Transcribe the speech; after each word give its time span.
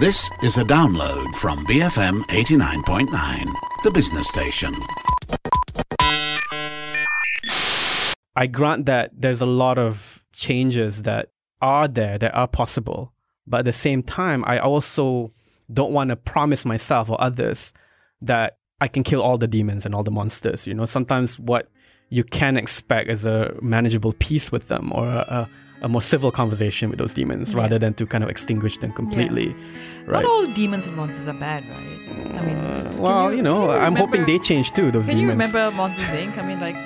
This 0.00 0.30
is 0.42 0.56
a 0.56 0.64
download 0.64 1.34
from 1.34 1.66
BFM 1.66 2.22
89.9, 2.28 3.52
the 3.84 3.90
business 3.90 4.26
station. 4.28 4.72
I 8.34 8.46
grant 8.46 8.86
that 8.86 9.10
there's 9.14 9.42
a 9.42 9.46
lot 9.46 9.76
of 9.76 10.24
changes 10.32 11.02
that 11.02 11.28
are 11.60 11.86
there, 11.86 12.16
that 12.16 12.34
are 12.34 12.48
possible. 12.48 13.12
But 13.46 13.58
at 13.58 13.64
the 13.66 13.72
same 13.72 14.02
time, 14.02 14.42
I 14.46 14.58
also 14.58 15.34
don't 15.70 15.92
want 15.92 16.08
to 16.08 16.16
promise 16.16 16.64
myself 16.64 17.10
or 17.10 17.20
others 17.20 17.74
that 18.22 18.56
I 18.80 18.88
can 18.88 19.02
kill 19.02 19.20
all 19.20 19.36
the 19.36 19.48
demons 19.48 19.84
and 19.84 19.94
all 19.94 20.02
the 20.02 20.10
monsters. 20.10 20.66
You 20.66 20.72
know, 20.72 20.86
sometimes 20.86 21.38
what 21.38 21.68
you 22.08 22.24
can 22.24 22.56
expect 22.56 23.10
is 23.10 23.26
a 23.26 23.54
manageable 23.60 24.14
peace 24.14 24.50
with 24.50 24.68
them 24.68 24.92
or 24.94 25.06
a, 25.06 25.18
a, 25.28 25.50
a 25.82 25.88
more 25.88 26.02
civil 26.02 26.30
conversation 26.30 26.90
with 26.90 26.98
those 26.98 27.14
demons 27.14 27.52
Yeah. 27.52 27.58
rather 27.62 27.78
than 27.78 27.94
to 27.94 28.06
kind 28.06 28.22
of 28.24 28.30
extinguish 28.30 28.76
them 28.78 28.92
completely. 28.92 29.54
Right. 30.06 30.22
Not 30.22 30.30
all 30.30 30.46
demons 30.46 30.86
and 30.86 30.96
monsters 30.96 31.26
are 31.28 31.34
bad, 31.38 31.64
right? 31.68 32.38
I 32.38 32.46
mean, 32.46 32.56
Uh, 32.56 32.92
well, 32.98 33.32
you, 33.32 33.42
know, 33.42 33.66
can 33.68 33.80
I'm 33.80 33.96
hoping 33.96 34.26
they 34.26 34.38
change 34.38 34.72
too, 34.72 34.90
those 34.90 35.06
demons. 35.06 35.08
Can 35.08 35.18
you 35.18 35.28
remember 35.28 35.70
Monsters 35.76 36.06
Inc? 36.06 36.36
I 36.38 36.42
mean, 36.46 36.60
like, 36.60 36.76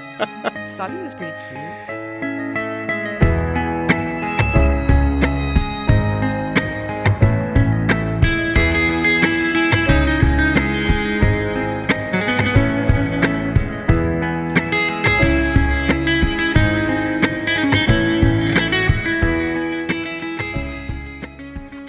Sully 0.66 0.96
was 1.02 1.14
pretty 1.14 1.32
cute. 1.48 1.93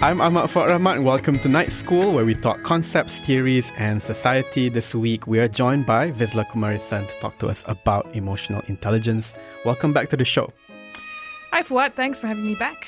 I'm 0.02 0.20
Ahmad 0.20 0.50
Fuad 0.50 0.70
and 0.70 1.04
welcome 1.04 1.38
to 1.38 1.48
Night 1.48 1.72
School 1.72 2.12
where 2.12 2.26
we 2.26 2.34
talk 2.34 2.62
concepts, 2.62 3.20
theories, 3.20 3.72
and 3.78 4.02
society. 4.02 4.68
This 4.68 4.94
week 4.94 5.26
we 5.26 5.38
are 5.38 5.48
joined 5.48 5.86
by 5.86 6.12
Vizla 6.12 6.46
Kumaresan 6.48 7.08
to 7.08 7.14
talk 7.18 7.38
to 7.38 7.46
us 7.48 7.64
about 7.66 8.14
emotional 8.14 8.60
intelligence. 8.68 9.34
Welcome 9.64 9.94
back 9.94 10.10
to 10.10 10.16
the 10.16 10.24
show. 10.24 10.52
Hi, 11.50 11.62
Fuad. 11.62 11.94
Thanks 11.94 12.18
for 12.18 12.26
having 12.26 12.44
me 12.44 12.54
back. 12.56 12.86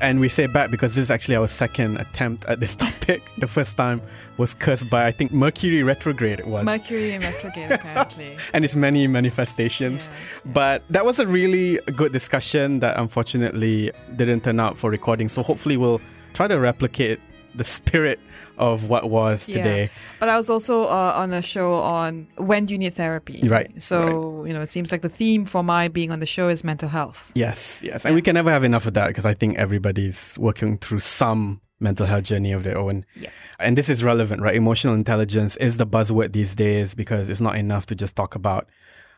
And 0.00 0.18
we 0.20 0.28
say 0.28 0.46
back 0.46 0.70
because 0.70 0.94
this 0.96 1.04
is 1.04 1.10
actually 1.12 1.36
our 1.36 1.46
second 1.46 1.96
attempt 1.98 2.44
at 2.46 2.58
this 2.58 2.74
topic. 2.84 3.22
The 3.38 3.46
first 3.46 3.76
time 3.76 4.02
was 4.36 4.52
cursed 4.54 4.90
by, 4.90 5.06
I 5.06 5.12
think, 5.12 5.32
Mercury 5.32 5.84
retrograde, 5.84 6.40
it 6.40 6.46
was. 6.48 6.64
Mercury 6.64 7.12
and 7.12 7.22
retrograde, 7.22 7.70
apparently. 7.70 8.36
and 8.52 8.64
its 8.64 8.74
many 8.74 9.06
manifestations. 9.06 10.02
Yeah, 10.04 10.52
But 10.52 10.82
that 10.90 11.04
was 11.04 11.20
a 11.20 11.26
really 11.26 11.78
good 11.94 12.12
discussion 12.12 12.80
that 12.80 12.98
unfortunately 12.98 13.92
didn't 14.16 14.42
turn 14.42 14.58
out 14.58 14.76
for 14.76 14.90
recording. 14.90 15.28
So 15.28 15.42
hopefully 15.42 15.76
we'll 15.76 16.00
try 16.34 16.46
to 16.48 16.58
replicate 16.58 17.20
the 17.54 17.64
spirit 17.64 18.20
of 18.58 18.88
what 18.88 19.08
was 19.10 19.48
Yeah. 19.48 19.56
today. 19.56 19.90
But 20.20 20.28
I 20.28 20.36
was 20.36 20.50
also 20.50 20.82
uh, 20.84 21.12
on 21.16 21.32
a 21.32 21.42
show 21.42 21.74
on 21.74 22.26
when 22.36 22.66
do 22.66 22.74
you 22.74 22.78
need 22.78 22.94
therapy? 22.94 23.40
Right, 23.48 23.70
So, 23.82 24.44
you 24.44 24.52
know, 24.52 24.60
it 24.60 24.68
seems 24.70 24.92
like 24.92 25.02
the 25.02 25.08
theme 25.08 25.44
for 25.44 25.62
my 25.62 25.88
being 25.88 26.10
on 26.10 26.20
the 26.20 26.26
show 26.26 26.48
is 26.48 26.62
mental 26.64 26.88
health. 26.88 27.32
Yes, 27.34 27.82
yes. 27.84 28.04
And 28.04 28.14
we 28.14 28.22
can 28.22 28.34
never 28.34 28.50
have 28.50 28.64
enough 28.64 28.86
of 28.86 28.94
that 28.94 29.08
because 29.08 29.24
I 29.26 29.34
think 29.34 29.56
everybody's 29.58 30.36
working 30.38 30.78
through 30.78 31.00
some 31.00 31.60
mental 31.80 32.06
health 32.06 32.24
journey 32.24 32.52
of 32.52 32.64
their 32.64 32.76
own. 32.76 33.04
Yeah. 33.16 33.30
And 33.60 33.78
this 33.78 33.88
is 33.88 34.02
relevant, 34.04 34.42
right? 34.42 34.54
Emotional 34.56 34.94
intelligence 34.94 35.56
is 35.58 35.76
the 35.78 35.86
buzzword 35.86 36.32
these 36.32 36.54
days 36.56 36.94
because 36.94 37.28
it's 37.28 37.40
not 37.40 37.56
enough 37.56 37.86
to 37.86 37.94
just 37.94 38.16
talk 38.16 38.34
about 38.34 38.68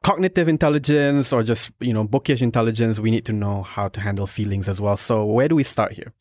cognitive 0.02 0.48
intelligence 0.48 1.32
or 1.32 1.42
just, 1.42 1.70
you 1.80 1.92
know, 1.92 2.04
bookish 2.04 2.42
intelligence. 2.42 2.98
We 2.98 3.10
need 3.10 3.24
to 3.26 3.32
know 3.32 3.62
how 3.62 3.88
to 3.88 4.00
handle 4.00 4.26
feelings 4.26 4.68
as 4.68 4.80
well. 4.80 4.96
So 4.96 5.24
where 5.24 5.48
do 5.48 5.54
we 5.54 5.64
start 5.64 5.92
here? 5.92 6.12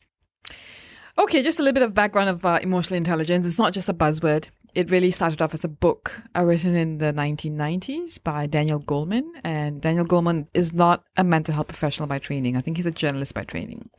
Okay, 1.18 1.42
just 1.42 1.58
a 1.58 1.62
little 1.62 1.74
bit 1.74 1.82
of 1.82 1.94
background 1.94 2.28
of 2.28 2.44
uh, 2.44 2.58
emotional 2.62 2.96
intelligence. 2.96 3.46
It's 3.46 3.58
not 3.58 3.72
just 3.72 3.88
a 3.88 3.94
buzzword. 3.94 4.48
It 4.74 4.90
really 4.90 5.10
started 5.10 5.42
off 5.42 5.54
as 5.54 5.64
a 5.64 5.68
book 5.68 6.22
written 6.36 6.76
in 6.76 6.98
the 6.98 7.12
1990s 7.12 8.22
by 8.22 8.46
Daniel 8.46 8.80
Goleman. 8.80 9.24
And 9.42 9.80
Daniel 9.80 10.04
Goleman 10.04 10.46
is 10.54 10.72
not 10.72 11.04
a 11.16 11.24
mental 11.24 11.54
health 11.54 11.68
professional 11.68 12.06
by 12.06 12.18
training. 12.18 12.56
I 12.56 12.60
think 12.60 12.76
he's 12.76 12.86
a 12.86 12.92
journalist 12.92 13.34
by 13.34 13.44
training. 13.44 13.90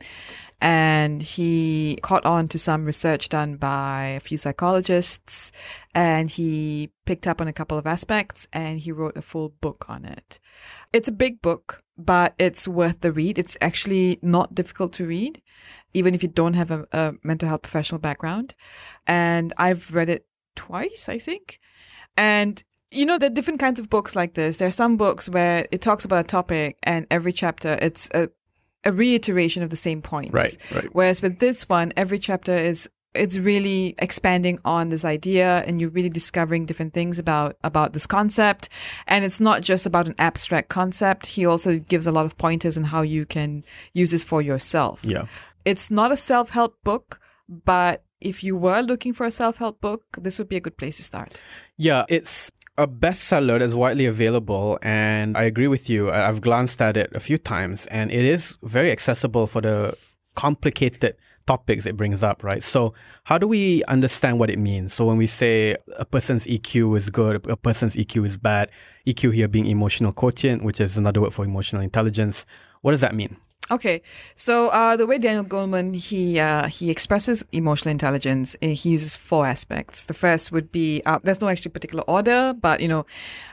And 0.60 1.22
he 1.22 1.98
caught 2.02 2.24
on 2.24 2.46
to 2.48 2.58
some 2.58 2.84
research 2.84 3.28
done 3.28 3.56
by 3.56 4.04
a 4.16 4.20
few 4.20 4.38
psychologists. 4.38 5.52
And 5.94 6.30
he 6.30 6.90
picked 7.04 7.26
up 7.26 7.40
on 7.40 7.48
a 7.48 7.52
couple 7.52 7.76
of 7.76 7.86
aspects 7.86 8.46
and 8.52 8.80
he 8.80 8.92
wrote 8.92 9.16
a 9.16 9.22
full 9.22 9.50
book 9.60 9.84
on 9.88 10.04
it. 10.04 10.40
It's 10.92 11.08
a 11.08 11.12
big 11.12 11.42
book, 11.42 11.82
but 11.98 12.34
it's 12.38 12.66
worth 12.66 13.00
the 13.00 13.12
read. 13.12 13.38
It's 13.38 13.58
actually 13.60 14.18
not 14.22 14.54
difficult 14.54 14.92
to 14.94 15.06
read 15.06 15.42
even 15.94 16.14
if 16.14 16.22
you 16.22 16.28
don't 16.28 16.54
have 16.54 16.70
a, 16.70 16.86
a 16.92 17.14
mental 17.22 17.48
health 17.48 17.62
professional 17.62 17.98
background. 17.98 18.54
And 19.06 19.52
I've 19.58 19.94
read 19.94 20.08
it 20.08 20.26
twice, 20.56 21.08
I 21.08 21.18
think. 21.18 21.58
And 22.16 22.62
you 22.90 23.06
know, 23.06 23.16
there 23.18 23.28
are 23.30 23.34
different 23.34 23.58
kinds 23.58 23.80
of 23.80 23.88
books 23.88 24.14
like 24.14 24.34
this. 24.34 24.58
There 24.58 24.68
are 24.68 24.70
some 24.70 24.98
books 24.98 25.28
where 25.28 25.66
it 25.72 25.80
talks 25.80 26.04
about 26.04 26.20
a 26.20 26.28
topic, 26.28 26.76
and 26.82 27.06
every 27.10 27.32
chapter 27.32 27.78
it's 27.80 28.08
a, 28.12 28.28
a 28.84 28.92
reiteration 28.92 29.62
of 29.62 29.70
the 29.70 29.76
same 29.76 30.02
points. 30.02 30.32
Right, 30.34 30.56
right. 30.74 30.88
Whereas 30.92 31.22
with 31.22 31.38
this 31.38 31.68
one, 31.68 31.92
every 31.96 32.18
chapter 32.18 32.54
is 32.54 32.88
it's 33.14 33.36
really 33.36 33.94
expanding 33.98 34.58
on 34.64 34.88
this 34.88 35.04
idea 35.04 35.62
and 35.66 35.80
you're 35.80 35.90
really 35.90 36.08
discovering 36.08 36.64
different 36.64 36.94
things 36.94 37.18
about 37.18 37.56
about 37.62 37.92
this 37.92 38.06
concept 38.06 38.70
and 39.06 39.22
it's 39.22 39.38
not 39.38 39.60
just 39.60 39.84
about 39.84 40.06
an 40.08 40.14
abstract 40.18 40.70
concept 40.70 41.26
he 41.26 41.44
also 41.44 41.78
gives 41.78 42.06
a 42.06 42.10
lot 42.12 42.24
of 42.24 42.38
pointers 42.38 42.74
on 42.78 42.84
how 42.84 43.02
you 43.02 43.26
can 43.26 43.62
use 43.92 44.12
this 44.12 44.24
for 44.24 44.40
yourself 44.40 45.04
Yeah. 45.04 45.26
it's 45.66 45.90
not 45.90 46.10
a 46.10 46.16
self 46.16 46.48
help 46.50 46.82
book, 46.84 47.20
but 47.50 48.02
if 48.22 48.42
you 48.42 48.56
were 48.56 48.80
looking 48.80 49.12
for 49.12 49.26
a 49.26 49.30
self 49.30 49.58
help 49.58 49.80
book, 49.80 50.04
this 50.20 50.38
would 50.38 50.48
be 50.48 50.56
a 50.56 50.60
good 50.60 50.76
place 50.76 50.96
to 50.98 51.02
start. 51.02 51.40
Yeah, 51.76 52.04
it's 52.08 52.50
a 52.78 52.86
bestseller 52.86 53.58
that's 53.58 53.74
widely 53.74 54.06
available, 54.06 54.78
and 54.82 55.36
I 55.36 55.42
agree 55.42 55.68
with 55.68 55.90
you. 55.90 56.10
I've 56.10 56.40
glanced 56.40 56.80
at 56.80 56.96
it 56.96 57.10
a 57.14 57.20
few 57.20 57.38
times, 57.38 57.86
and 57.86 58.10
it 58.10 58.24
is 58.24 58.56
very 58.62 58.90
accessible 58.90 59.46
for 59.46 59.60
the 59.60 59.96
complicated 60.34 61.16
topics 61.46 61.86
it 61.86 61.96
brings 61.96 62.22
up, 62.22 62.42
right? 62.44 62.62
So, 62.62 62.94
how 63.24 63.38
do 63.38 63.46
we 63.46 63.84
understand 63.84 64.38
what 64.38 64.50
it 64.50 64.58
means? 64.58 64.94
So, 64.94 65.04
when 65.04 65.16
we 65.16 65.26
say 65.26 65.76
a 65.96 66.04
person's 66.04 66.46
EQ 66.46 66.96
is 66.96 67.10
good, 67.10 67.46
a 67.48 67.56
person's 67.56 67.96
EQ 67.96 68.26
is 68.26 68.36
bad, 68.36 68.70
EQ 69.06 69.34
here 69.34 69.48
being 69.48 69.66
emotional 69.66 70.12
quotient, 70.12 70.64
which 70.64 70.80
is 70.80 70.96
another 70.96 71.20
word 71.20 71.34
for 71.34 71.44
emotional 71.44 71.82
intelligence, 71.82 72.46
what 72.80 72.92
does 72.92 73.00
that 73.00 73.14
mean? 73.14 73.36
Okay, 73.70 74.02
so 74.34 74.68
uh, 74.68 74.96
the 74.96 75.06
way 75.06 75.18
Daniel 75.18 75.44
Goleman 75.44 75.94
he 75.94 76.38
uh, 76.40 76.66
he 76.66 76.90
expresses 76.90 77.44
emotional 77.52 77.92
intelligence, 77.92 78.56
uh, 78.60 78.66
he 78.66 78.90
uses 78.90 79.16
four 79.16 79.46
aspects. 79.46 80.04
The 80.04 80.14
first 80.14 80.50
would 80.50 80.72
be 80.72 81.00
uh, 81.06 81.20
there's 81.22 81.40
no 81.40 81.48
actually 81.48 81.70
particular 81.70 82.02
order, 82.08 82.54
but 82.60 82.80
you 82.80 82.88
know, 82.88 83.06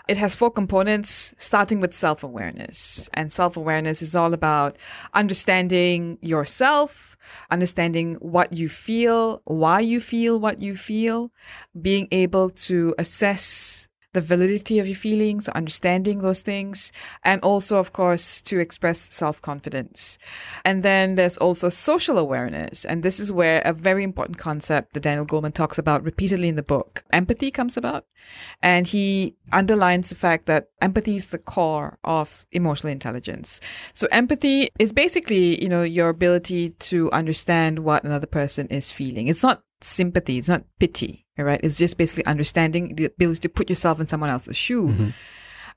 it 0.07 0.17
has 0.17 0.35
four 0.35 0.49
components, 0.49 1.35
starting 1.37 1.79
with 1.79 1.93
self 1.93 2.23
awareness, 2.23 3.07
and 3.13 3.31
self 3.31 3.55
awareness 3.55 4.01
is 4.01 4.15
all 4.15 4.33
about 4.33 4.77
understanding 5.13 6.17
yourself, 6.21 7.15
understanding 7.51 8.15
what 8.15 8.51
you 8.51 8.67
feel, 8.67 9.41
why 9.45 9.79
you 9.79 10.01
feel 10.01 10.39
what 10.39 10.59
you 10.59 10.75
feel, 10.75 11.31
being 11.79 12.07
able 12.11 12.49
to 12.49 12.95
assess 12.97 13.88
the 14.13 14.21
validity 14.21 14.79
of 14.79 14.87
your 14.87 14.95
feelings, 14.95 15.47
understanding 15.49 16.19
those 16.19 16.41
things, 16.41 16.91
and 17.23 17.41
also, 17.41 17.77
of 17.77 17.93
course, 17.93 18.41
to 18.41 18.59
express 18.59 19.13
self 19.13 19.41
confidence. 19.41 20.17
And 20.65 20.83
then 20.83 21.15
there's 21.15 21.37
also 21.37 21.69
social 21.69 22.17
awareness. 22.17 22.85
And 22.85 23.03
this 23.03 23.19
is 23.19 23.31
where 23.31 23.61
a 23.61 23.73
very 23.73 24.03
important 24.03 24.37
concept 24.37 24.93
that 24.93 25.01
Daniel 25.01 25.25
Goleman 25.25 25.53
talks 25.53 25.77
about 25.77 26.03
repeatedly 26.03 26.47
in 26.47 26.55
the 26.55 26.63
book 26.63 27.03
empathy 27.11 27.51
comes 27.51 27.77
about. 27.77 28.05
And 28.61 28.87
he 28.87 29.35
underlines 29.51 30.09
the 30.09 30.15
fact 30.15 30.45
that 30.47 30.69
empathy 30.81 31.15
is 31.15 31.27
the 31.27 31.37
core 31.37 31.97
of 32.03 32.45
emotional 32.51 32.91
intelligence. 32.91 33.61
So 33.93 34.07
empathy 34.11 34.69
is 34.79 34.91
basically, 34.91 35.61
you 35.61 35.69
know, 35.69 35.83
your 35.83 36.09
ability 36.09 36.71
to 36.71 37.11
understand 37.11 37.79
what 37.79 38.03
another 38.03 38.27
person 38.27 38.67
is 38.67 38.91
feeling. 38.91 39.27
It's 39.27 39.43
not 39.43 39.63
sympathy, 39.81 40.37
it's 40.37 40.49
not 40.49 40.65
pity, 40.79 41.25
all 41.39 41.45
right? 41.45 41.59
It's 41.63 41.77
just 41.77 41.97
basically 41.97 42.25
understanding 42.25 42.95
the 42.95 43.05
ability 43.05 43.39
to 43.39 43.49
put 43.49 43.69
yourself 43.69 43.99
in 43.99 44.07
someone 44.07 44.29
else's 44.29 44.57
shoe. 44.57 44.89
Mm-hmm. 44.89 45.09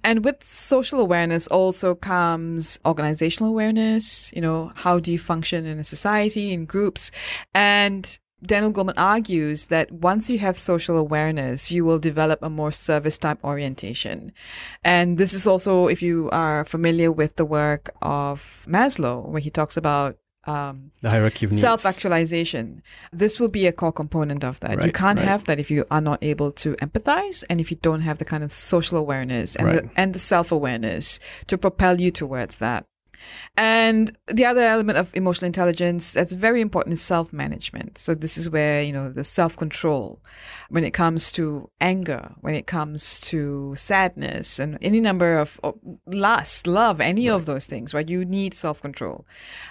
And 0.05 0.25
with 0.25 0.43
social 0.43 0.99
awareness 0.99 1.47
also 1.47 1.94
comes 1.94 2.81
organizational 2.85 3.50
awareness. 3.50 4.32
You 4.32 4.41
know, 4.41 4.73
how 4.75 4.99
do 4.99 5.12
you 5.12 5.19
function 5.19 5.64
in 5.64 5.79
a 5.79 5.85
society, 5.85 6.53
in 6.53 6.64
groups? 6.64 7.12
And 7.55 8.19
Daniel 8.44 8.73
Goleman 8.73 8.94
argues 8.97 9.69
that 9.69 9.93
once 9.93 10.29
you 10.29 10.38
have 10.41 10.59
social 10.59 10.99
awareness, 10.99 11.70
you 11.70 11.85
will 11.85 12.00
develop 12.00 12.43
a 12.43 12.50
more 12.50 12.73
service 12.73 13.17
type 13.17 13.38
orientation. 13.44 14.32
And 14.82 15.17
this 15.17 15.32
is 15.32 15.47
also, 15.47 15.87
if 15.87 16.03
you 16.03 16.29
are 16.31 16.65
familiar 16.65 17.12
with 17.12 17.37
the 17.37 17.44
work 17.44 17.91
of 18.03 18.67
Maslow, 18.69 19.25
where 19.29 19.41
he 19.41 19.50
talks 19.50 19.76
about 19.76 20.17
um, 20.44 20.91
The 21.00 21.11
hierarchy 21.11 21.47
of 21.47 21.53
needs. 21.53 21.61
self 21.61 21.87
actualization. 21.87 22.83
This 23.12 23.39
will 23.39 23.49
be 23.49 23.67
a 23.67 23.73
core 23.73 23.93
component 23.93 24.44
of 24.44 24.59
that. 24.61 24.85
you 24.85 24.93
can't 24.93 25.19
right. 25.19 25.29
have 25.29 25.44
that 25.47 25.59
if 25.61 25.71
you 25.71 25.85
are 25.91 26.00
not 26.00 26.19
able 26.23 26.50
to 26.53 26.75
empathize 26.77 27.44
and 27.49 27.61
if 27.61 27.71
you 27.71 27.77
don't 27.81 28.00
have 28.03 28.19
the 28.19 28.25
kind 28.25 28.43
of 28.43 28.53
social 28.53 28.99
awareness 28.99 29.55
and 29.56 29.67
Right. 29.67 29.83
the, 29.83 29.91
and 29.97 30.15
the 30.15 30.19
self 30.19 30.50
awareness 30.53 31.21
to 31.47 31.56
propel 31.59 32.00
you 32.00 32.11
towards 32.11 32.56
that. 32.59 32.85
And 33.57 34.17
the 34.27 34.45
other 34.45 34.63
element 34.63 34.99
of 34.99 35.15
emotional 35.15 35.47
intelligence 35.47 36.13
that's 36.13 36.33
very 36.33 36.61
important 36.61 36.95
is 36.95 37.03
self 37.03 37.33
management. 37.33 37.99
So, 37.99 38.15
this 38.15 38.39
is 38.39 38.49
where, 38.49 38.83
you 38.83 38.93
know, 38.93 39.11
the 39.11 39.25
self 39.25 39.57
control 39.57 40.21
when 40.71 40.85
it 40.85 40.93
comes 40.93 41.31
to 41.33 41.71
anger, 41.81 42.33
when 42.41 42.55
it 42.55 42.67
comes 42.67 43.21
to 43.21 43.75
sadness, 43.77 44.59
and 44.59 44.79
any 44.81 45.01
number 45.01 45.39
of, 45.39 45.61
lust, 46.07 46.67
love, 46.67 47.01
any 47.01 47.29
right. 47.29 47.35
of 47.35 47.45
those 47.47 47.67
things, 47.67 47.93
right? 47.93 48.09
You 48.09 48.25
need 48.25 48.55
self 48.55 48.81
control. 48.81 49.27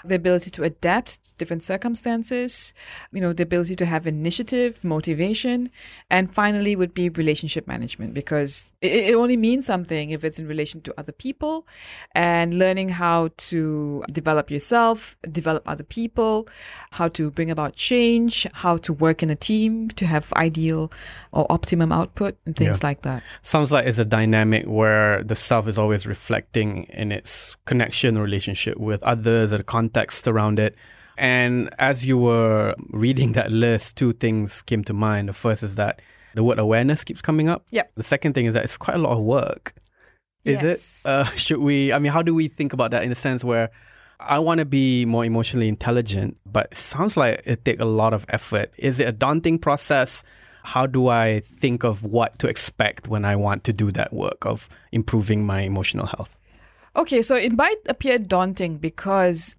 The 0.05 0.15
ability 0.15 0.51
to 0.51 0.63
adapt 0.63 1.25
to 1.25 1.35
different 1.35 1.63
circumstances, 1.63 2.73
you 3.11 3.21
know, 3.21 3.33
the 3.33 3.43
ability 3.43 3.75
to 3.77 3.85
have 3.85 4.05
initiative, 4.05 4.83
motivation, 4.83 5.69
and 6.09 6.31
finally 6.31 6.75
would 6.75 6.93
be 6.93 7.09
relationship 7.09 7.67
management 7.67 8.13
because 8.13 8.71
it, 8.81 8.91
it 8.91 9.15
only 9.15 9.37
means 9.37 9.65
something 9.65 10.11
if 10.11 10.23
it's 10.23 10.39
in 10.39 10.47
relation 10.47 10.81
to 10.81 10.93
other 10.97 11.11
people 11.11 11.67
and 12.13 12.59
learning 12.59 12.89
how 12.89 13.29
to 13.49 14.03
develop 14.11 14.51
yourself, 14.51 15.17
develop 15.31 15.63
other 15.67 15.83
people, 15.83 16.47
how 16.91 17.07
to 17.09 17.31
bring 17.31 17.49
about 17.49 17.75
change, 17.75 18.47
how 18.53 18.77
to 18.77 18.93
work 18.93 19.23
in 19.23 19.29
a 19.29 19.35
team 19.35 19.89
to 19.91 20.05
have 20.05 20.31
ideal 20.33 20.91
or 21.31 21.45
optimum 21.49 21.91
output 21.91 22.37
and 22.45 22.55
things 22.55 22.79
yeah. 22.81 22.87
like 22.87 23.01
that. 23.01 23.23
Sounds 23.41 23.71
like 23.71 23.85
it's 23.85 23.97
a 23.97 24.05
dynamic 24.05 24.65
where 24.65 25.23
the 25.23 25.35
self 25.35 25.67
is 25.67 25.77
always 25.77 26.05
reflecting 26.05 26.83
in 26.89 27.11
its 27.11 27.55
connection 27.65 28.17
relationship 28.17 28.77
with 28.77 29.01
others, 29.03 29.51
the 29.51 29.63
context 29.63 30.27
around 30.27 30.59
it. 30.59 30.75
And 31.17 31.69
as 31.77 32.05
you 32.05 32.17
were 32.17 32.75
reading 32.89 33.33
that 33.33 33.51
list, 33.51 33.97
two 33.97 34.13
things 34.13 34.61
came 34.61 34.83
to 34.85 34.93
mind. 34.93 35.29
The 35.29 35.33
first 35.33 35.61
is 35.63 35.75
that 35.75 36.01
the 36.33 36.43
word 36.43 36.59
awareness 36.59 37.03
keeps 37.03 37.21
coming 37.21 37.49
up. 37.49 37.65
Yep. 37.69 37.91
The 37.95 38.03
second 38.03 38.33
thing 38.33 38.45
is 38.45 38.53
that 38.53 38.63
it's 38.63 38.77
quite 38.77 38.95
a 38.95 38.99
lot 38.99 39.11
of 39.17 39.23
work. 39.23 39.73
Is 40.45 40.63
yes. 40.63 41.03
it? 41.05 41.09
Uh, 41.09 41.23
should 41.35 41.59
we? 41.59 41.93
I 41.93 41.99
mean, 41.99 42.11
how 42.11 42.21
do 42.21 42.33
we 42.33 42.47
think 42.47 42.73
about 42.73 42.91
that 42.91 43.03
in 43.03 43.11
a 43.11 43.15
sense 43.15 43.43
where 43.43 43.69
I 44.19 44.39
want 44.39 44.59
to 44.59 44.65
be 44.65 45.05
more 45.05 45.25
emotionally 45.25 45.67
intelligent, 45.67 46.37
but 46.45 46.67
it 46.71 46.75
sounds 46.75 47.17
like 47.17 47.41
it 47.45 47.65
take 47.65 47.79
a 47.79 47.85
lot 47.85 48.13
of 48.13 48.25
effort. 48.29 48.71
Is 48.77 48.99
it 48.99 49.07
a 49.07 49.11
daunting 49.11 49.59
process? 49.59 50.23
how 50.63 50.85
do 50.85 51.07
I 51.07 51.41
think 51.41 51.83
of 51.83 52.03
what 52.03 52.39
to 52.39 52.47
expect 52.47 53.07
when 53.07 53.25
I 53.25 53.35
want 53.35 53.63
to 53.65 53.73
do 53.73 53.91
that 53.91 54.13
work 54.13 54.45
of 54.45 54.69
improving 54.91 55.45
my 55.45 55.61
emotional 55.61 56.05
health? 56.05 56.37
Okay, 56.95 57.21
so 57.21 57.35
it 57.35 57.53
might 57.53 57.77
appear 57.87 58.17
daunting 58.17 58.77
because 58.77 59.55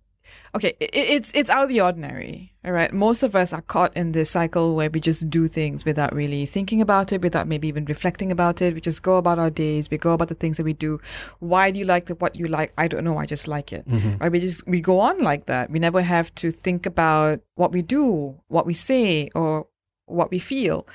okay, 0.55 0.75
it, 0.81 0.91
it's 0.95 1.33
it's 1.35 1.51
out 1.51 1.65
of 1.65 1.69
the 1.69 1.81
ordinary. 1.81 2.53
All 2.65 2.73
right, 2.73 2.93
most 2.93 3.23
of 3.23 3.35
us 3.35 3.53
are 3.53 3.63
caught 3.63 3.97
in 3.97 4.13
this 4.13 4.31
cycle 4.31 4.77
where 4.77 4.89
we 4.89 5.01
just 5.01 5.29
do 5.29 5.49
things 5.49 5.85
without 5.85 6.15
really 6.15 6.47
thinking 6.47 6.81
about 6.81 7.13
it, 7.13 7.23
without 7.23 7.49
maybe 7.49 7.67
even 7.69 7.85
reflecting 7.87 8.31
about 8.31 8.63
it. 8.63 8.75
We 8.75 8.81
just 8.81 9.03
go 9.03 9.17
about 9.17 9.39
our 9.39 9.51
days. 9.51 9.91
We 9.91 9.99
go 9.99 10.13
about 10.13 10.29
the 10.29 10.35
things 10.35 10.59
that 10.59 10.65
we 10.65 10.73
do. 10.73 11.01
Why 11.41 11.71
do 11.71 11.79
you 11.79 11.85
like 11.85 12.07
the, 12.07 12.15
what 12.15 12.39
you 12.39 12.47
like? 12.47 12.73
I 12.79 12.87
don't 12.89 13.05
know. 13.05 13.19
I 13.19 13.27
just 13.27 13.49
like 13.49 13.73
it. 13.73 13.89
Mm-hmm. 13.89 14.19
Right? 14.19 14.31
We 14.31 14.41
just 14.41 14.67
we 14.67 14.81
go 14.81 15.01
on 15.01 15.23
like 15.23 15.47
that. 15.47 15.71
We 15.71 15.79
never 15.79 16.03
have 16.03 16.35
to 16.37 16.51
think 16.51 16.87
about 16.87 17.41
what 17.57 17.73
we 17.73 17.83
do, 17.83 18.41
what 18.49 18.67
we 18.67 18.75
say, 18.75 19.29
or 19.35 19.67
what 20.07 20.31
we 20.31 20.39
feel. 20.39 20.87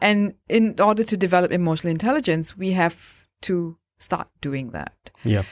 And 0.00 0.34
in 0.48 0.78
order 0.80 1.04
to 1.04 1.16
develop 1.16 1.52
emotional 1.52 1.90
intelligence, 1.90 2.56
we 2.56 2.72
have 2.72 3.26
to 3.42 3.78
start 3.98 4.28
doing 4.40 4.70
that. 4.70 5.10
Yeah. 5.24 5.44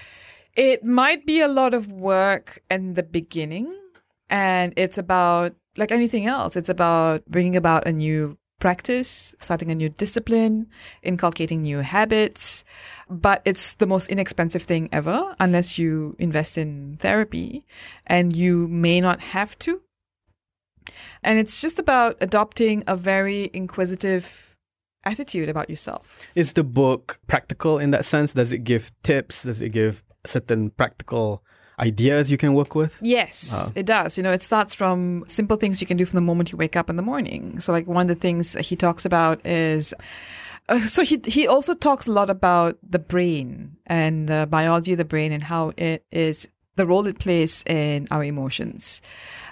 It 0.56 0.84
might 0.84 1.26
be 1.26 1.40
a 1.40 1.48
lot 1.48 1.74
of 1.74 1.90
work 1.90 2.62
in 2.70 2.94
the 2.94 3.02
beginning, 3.02 3.74
and 4.30 4.72
it's 4.76 4.98
about, 4.98 5.54
like 5.76 5.90
anything 5.90 6.26
else, 6.26 6.56
it's 6.56 6.68
about 6.68 7.24
bringing 7.26 7.56
about 7.56 7.86
a 7.86 7.92
new 7.92 8.38
practice, 8.60 9.34
starting 9.40 9.70
a 9.70 9.74
new 9.74 9.88
discipline, 9.88 10.68
inculcating 11.02 11.62
new 11.62 11.80
habits. 11.80 12.64
But 13.10 13.42
it's 13.44 13.74
the 13.74 13.86
most 13.86 14.08
inexpensive 14.10 14.62
thing 14.62 14.88
ever 14.92 15.34
unless 15.38 15.78
you 15.78 16.16
invest 16.18 16.56
in 16.56 16.96
therapy, 16.98 17.66
and 18.06 18.34
you 18.34 18.68
may 18.68 19.00
not 19.00 19.20
have 19.20 19.58
to 19.60 19.80
and 21.22 21.38
it's 21.38 21.60
just 21.60 21.78
about 21.78 22.16
adopting 22.20 22.84
a 22.86 22.96
very 22.96 23.50
inquisitive 23.52 24.54
attitude 25.04 25.48
about 25.48 25.70
yourself. 25.70 26.22
Is 26.34 26.52
the 26.52 26.64
book 26.64 27.18
practical 27.26 27.78
in 27.78 27.90
that 27.92 28.04
sense? 28.04 28.32
Does 28.34 28.52
it 28.52 28.64
give 28.64 28.92
tips? 29.02 29.42
Does 29.42 29.62
it 29.62 29.70
give 29.70 30.02
certain 30.24 30.70
practical 30.70 31.42
ideas 31.78 32.30
you 32.30 32.38
can 32.38 32.54
work 32.54 32.74
with? 32.74 32.98
Yes, 33.02 33.52
uh, 33.52 33.70
it 33.74 33.86
does. 33.86 34.16
You 34.16 34.22
know, 34.22 34.32
it 34.32 34.42
starts 34.42 34.74
from 34.74 35.24
simple 35.26 35.56
things 35.56 35.80
you 35.80 35.86
can 35.86 35.96
do 35.96 36.04
from 36.04 36.16
the 36.16 36.22
moment 36.22 36.52
you 36.52 36.58
wake 36.58 36.76
up 36.76 36.90
in 36.90 36.96
the 36.96 37.02
morning. 37.02 37.60
So, 37.60 37.72
like, 37.72 37.86
one 37.86 38.02
of 38.02 38.08
the 38.08 38.20
things 38.20 38.54
he 38.54 38.76
talks 38.76 39.04
about 39.04 39.44
is. 39.46 39.94
Uh, 40.66 40.80
so 40.86 41.04
he 41.04 41.20
he 41.26 41.46
also 41.46 41.74
talks 41.74 42.06
a 42.06 42.12
lot 42.12 42.30
about 42.30 42.78
the 42.82 42.98
brain 42.98 43.76
and 43.84 44.28
the 44.28 44.48
biology 44.50 44.92
of 44.92 44.98
the 44.98 45.04
brain 45.04 45.30
and 45.30 45.42
how 45.44 45.74
it 45.76 46.06
is 46.10 46.48
the 46.76 46.86
role 46.86 47.06
it 47.06 47.18
plays 47.18 47.62
in 47.66 48.08
our 48.10 48.24
emotions 48.24 49.02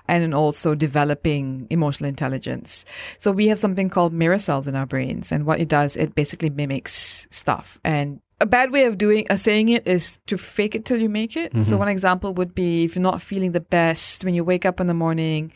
and 0.08 0.34
also 0.34 0.74
developing 0.74 1.66
emotional 1.70 2.08
intelligence. 2.08 2.84
So 3.18 3.30
we 3.30 3.48
have 3.48 3.58
something 3.58 3.88
called 3.88 4.12
mirror 4.12 4.38
cells 4.38 4.66
in 4.66 4.74
our 4.74 4.86
brains, 4.86 5.32
and 5.32 5.46
what 5.46 5.60
it 5.60 5.68
does, 5.68 5.96
it 5.96 6.14
basically 6.14 6.50
mimics 6.50 7.26
stuff. 7.30 7.78
And 7.84 8.20
a 8.42 8.46
bad 8.46 8.72
way 8.72 8.84
of 8.86 8.98
doing 8.98 9.24
uh, 9.30 9.36
saying 9.36 9.68
it 9.68 9.86
is 9.86 10.18
to 10.26 10.36
fake 10.36 10.74
it 10.74 10.84
till 10.84 10.98
you 10.98 11.08
make 11.08 11.36
it. 11.36 11.52
Mm-hmm. 11.52 11.62
So 11.62 11.76
one 11.76 11.86
example 11.86 12.34
would 12.34 12.54
be 12.56 12.82
if 12.82 12.96
you're 12.96 13.02
not 13.02 13.22
feeling 13.22 13.52
the 13.52 13.60
best 13.60 14.24
when 14.24 14.34
you 14.34 14.42
wake 14.42 14.66
up 14.66 14.80
in 14.80 14.88
the 14.88 14.94
morning, 14.94 15.52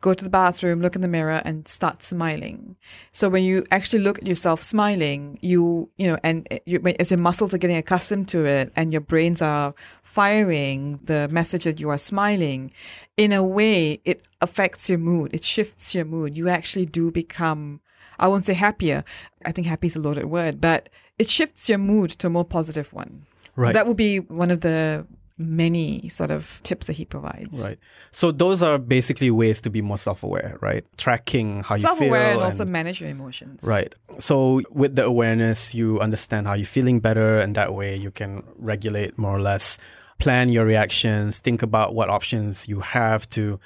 go 0.00 0.14
to 0.14 0.24
the 0.24 0.30
bathroom, 0.30 0.80
look 0.80 0.94
in 0.94 1.02
the 1.02 1.08
mirror, 1.08 1.42
and 1.44 1.66
start 1.66 2.00
smiling. 2.04 2.76
So 3.10 3.28
when 3.28 3.42
you 3.42 3.66
actually 3.72 4.04
look 4.04 4.18
at 4.18 4.26
yourself 4.28 4.62
smiling, 4.62 5.40
you 5.42 5.90
you 5.98 6.06
know, 6.06 6.18
and 6.22 6.46
you, 6.64 6.80
as 7.00 7.10
your 7.10 7.18
muscles 7.18 7.52
are 7.52 7.58
getting 7.58 7.76
accustomed 7.76 8.28
to 8.28 8.44
it, 8.44 8.72
and 8.76 8.92
your 8.92 9.00
brains 9.00 9.42
are 9.42 9.74
firing 10.04 11.00
the 11.02 11.26
message 11.32 11.64
that 11.64 11.80
you 11.80 11.90
are 11.90 11.98
smiling, 11.98 12.72
in 13.16 13.32
a 13.32 13.42
way, 13.42 14.00
it 14.04 14.28
affects 14.40 14.88
your 14.88 14.98
mood. 14.98 15.34
It 15.34 15.42
shifts 15.42 15.92
your 15.92 16.04
mood. 16.04 16.36
You 16.36 16.48
actually 16.48 16.86
do 16.86 17.10
become. 17.10 17.80
I 18.20 18.28
won't 18.28 18.46
say 18.46 18.54
happier. 18.54 19.04
I 19.44 19.52
think 19.52 19.66
happy 19.66 19.88
is 19.88 19.96
a 19.96 20.00
loaded 20.00 20.26
word, 20.26 20.60
but 20.60 20.88
it 21.18 21.28
shifts 21.28 21.68
your 21.68 21.78
mood 21.78 22.10
to 22.10 22.26
a 22.26 22.30
more 22.30 22.44
positive 22.44 22.92
one. 22.92 23.26
Right. 23.56 23.72
That 23.72 23.86
would 23.86 23.96
be 23.96 24.20
one 24.20 24.50
of 24.50 24.60
the 24.60 25.06
many 25.40 26.08
sort 26.08 26.32
of 26.32 26.60
tips 26.64 26.86
that 26.86 26.94
he 26.94 27.04
provides. 27.04 27.62
Right. 27.62 27.78
So 28.10 28.32
those 28.32 28.62
are 28.62 28.76
basically 28.76 29.30
ways 29.30 29.60
to 29.60 29.70
be 29.70 29.80
more 29.80 29.98
self-aware, 29.98 30.58
right? 30.60 30.84
Tracking 30.96 31.62
how 31.62 31.76
you 31.76 31.82
feel. 31.82 31.90
Self-aware 31.90 32.32
and 32.32 32.40
also 32.40 32.64
manage 32.64 33.00
your 33.00 33.10
emotions. 33.10 33.64
Right. 33.66 33.94
So 34.18 34.62
with 34.70 34.96
the 34.96 35.04
awareness, 35.04 35.74
you 35.74 36.00
understand 36.00 36.48
how 36.48 36.54
you're 36.54 36.66
feeling 36.66 36.98
better 36.98 37.38
and 37.38 37.54
that 37.54 37.72
way 37.74 37.94
you 37.96 38.10
can 38.10 38.42
regulate 38.56 39.16
more 39.16 39.36
or 39.36 39.40
less, 39.40 39.78
plan 40.18 40.48
your 40.48 40.64
reactions, 40.64 41.38
think 41.38 41.62
about 41.62 41.94
what 41.94 42.10
options 42.10 42.66
you 42.66 42.80
have 42.80 43.28
to 43.30 43.60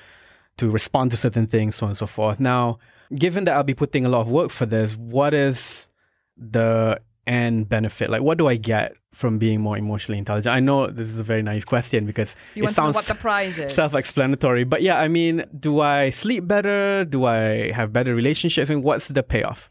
to 0.58 0.70
respond 0.70 1.10
to 1.10 1.16
certain 1.16 1.46
things, 1.46 1.76
so 1.76 1.86
on 1.86 1.90
and 1.90 1.96
so 1.96 2.06
forth. 2.06 2.38
Now, 2.38 2.78
given 3.14 3.44
that 3.44 3.56
I'll 3.56 3.64
be 3.64 3.74
putting 3.74 4.04
a 4.04 4.08
lot 4.08 4.20
of 4.20 4.30
work 4.30 4.50
for 4.50 4.66
this, 4.66 4.96
what 4.96 5.32
is 5.34 5.90
the 6.36 7.00
end 7.26 7.68
benefit? 7.68 8.10
Like, 8.10 8.22
what 8.22 8.38
do 8.38 8.48
I 8.48 8.56
get 8.56 8.94
from 9.12 9.38
being 9.38 9.60
more 9.60 9.76
emotionally 9.76 10.18
intelligent? 10.18 10.54
I 10.54 10.60
know 10.60 10.86
this 10.88 11.08
is 11.08 11.18
a 11.18 11.22
very 11.22 11.42
naive 11.42 11.66
question 11.66 12.06
because 12.06 12.36
you 12.54 12.64
it 12.64 12.70
sounds 12.70 12.94
what 12.94 13.04
the 13.04 13.14
prize 13.14 13.58
is. 13.64 13.74
self-explanatory. 13.74 14.64
But 14.64 14.82
yeah, 14.82 14.98
I 15.00 15.08
mean, 15.08 15.44
do 15.58 15.80
I 15.80 16.10
sleep 16.10 16.46
better? 16.46 17.04
Do 17.04 17.24
I 17.24 17.72
have 17.72 17.92
better 17.92 18.14
relationships? 18.14 18.70
I 18.70 18.74
mean, 18.74 18.82
what's 18.82 19.08
the 19.08 19.22
payoff? 19.22 19.70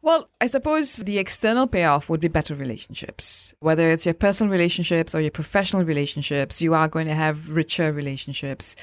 Well, 0.00 0.30
I 0.40 0.46
suppose 0.46 0.96
the 0.96 1.18
external 1.18 1.66
payoff 1.66 2.08
would 2.08 2.20
be 2.20 2.28
better 2.28 2.54
relationships. 2.54 3.52
Whether 3.58 3.88
it's 3.90 4.06
your 4.06 4.14
personal 4.14 4.52
relationships 4.52 5.12
or 5.14 5.20
your 5.20 5.32
professional 5.32 5.84
relationships, 5.84 6.62
you 6.62 6.72
are 6.74 6.86
going 6.86 7.08
to 7.08 7.14
have 7.14 7.50
richer 7.50 7.92
relationships 7.92 8.76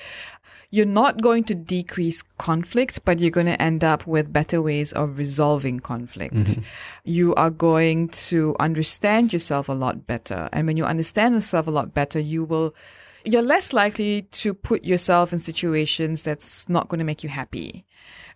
you're 0.69 0.85
not 0.85 1.21
going 1.21 1.43
to 1.45 1.55
decrease 1.55 2.21
conflict, 2.37 3.05
but 3.05 3.19
you're 3.19 3.31
going 3.31 3.45
to 3.45 3.61
end 3.61 3.83
up 3.83 4.05
with 4.07 4.33
better 4.33 4.61
ways 4.61 4.91
of 4.93 5.17
resolving 5.17 5.79
conflict. 5.79 6.33
Mm-hmm. 6.33 6.61
You 7.03 7.35
are 7.35 7.49
going 7.49 8.09
to 8.09 8.55
understand 8.59 9.31
yourself 9.31 9.69
a 9.69 9.73
lot 9.73 10.07
better. 10.07 10.49
And 10.51 10.67
when 10.67 10.77
you 10.77 10.85
understand 10.85 11.35
yourself 11.35 11.67
a 11.67 11.71
lot 11.71 11.93
better, 11.93 12.19
you 12.19 12.43
will, 12.43 12.75
you're 13.23 13.41
less 13.41 13.73
likely 13.73 14.23
to 14.23 14.53
put 14.53 14.83
yourself 14.83 15.33
in 15.33 15.39
situations 15.39 16.23
that's 16.23 16.67
not 16.67 16.89
going 16.89 16.99
to 16.99 17.05
make 17.05 17.23
you 17.23 17.29
happy. 17.29 17.85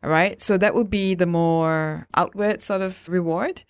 All 0.01 0.09
right. 0.09 0.41
So 0.41 0.57
that 0.57 0.75
would 0.75 0.89
be 0.89 1.13
the 1.13 1.25
more 1.25 2.07
outward 2.15 2.61
sort 2.61 2.81
of 2.81 3.07
reward. 3.09 3.63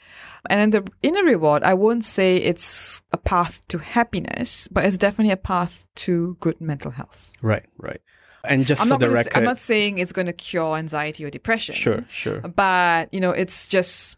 And 0.49 0.73
then 0.73 0.83
the 0.83 0.91
inner 1.01 1.23
reward, 1.23 1.63
I 1.63 1.73
won't 1.73 2.05
say 2.05 2.37
it's 2.37 3.01
a 3.11 3.17
path 3.17 3.67
to 3.69 3.79
happiness, 3.79 4.67
but 4.67 4.85
it's 4.85 4.97
definitely 4.97 5.33
a 5.33 5.37
path 5.37 5.87
to 5.95 6.37
good 6.39 6.61
mental 6.61 6.91
health. 6.91 7.31
Right, 7.41 7.65
right. 7.77 7.99
And 8.43 8.65
just 8.65 8.81
I'm 8.81 8.87
for 8.87 8.97
the 8.97 9.09
record, 9.09 9.33
say, 9.33 9.37
I'm 9.37 9.43
not 9.43 9.59
saying 9.59 9.97
it's 9.97 10.11
going 10.11 10.27
to 10.27 10.33
cure 10.33 10.75
anxiety 10.75 11.25
or 11.25 11.29
depression. 11.29 11.75
Sure, 11.75 12.05
sure. 12.09 12.39
But 12.41 13.13
you 13.13 13.19
know, 13.19 13.31
it's 13.31 13.67
just 13.67 14.17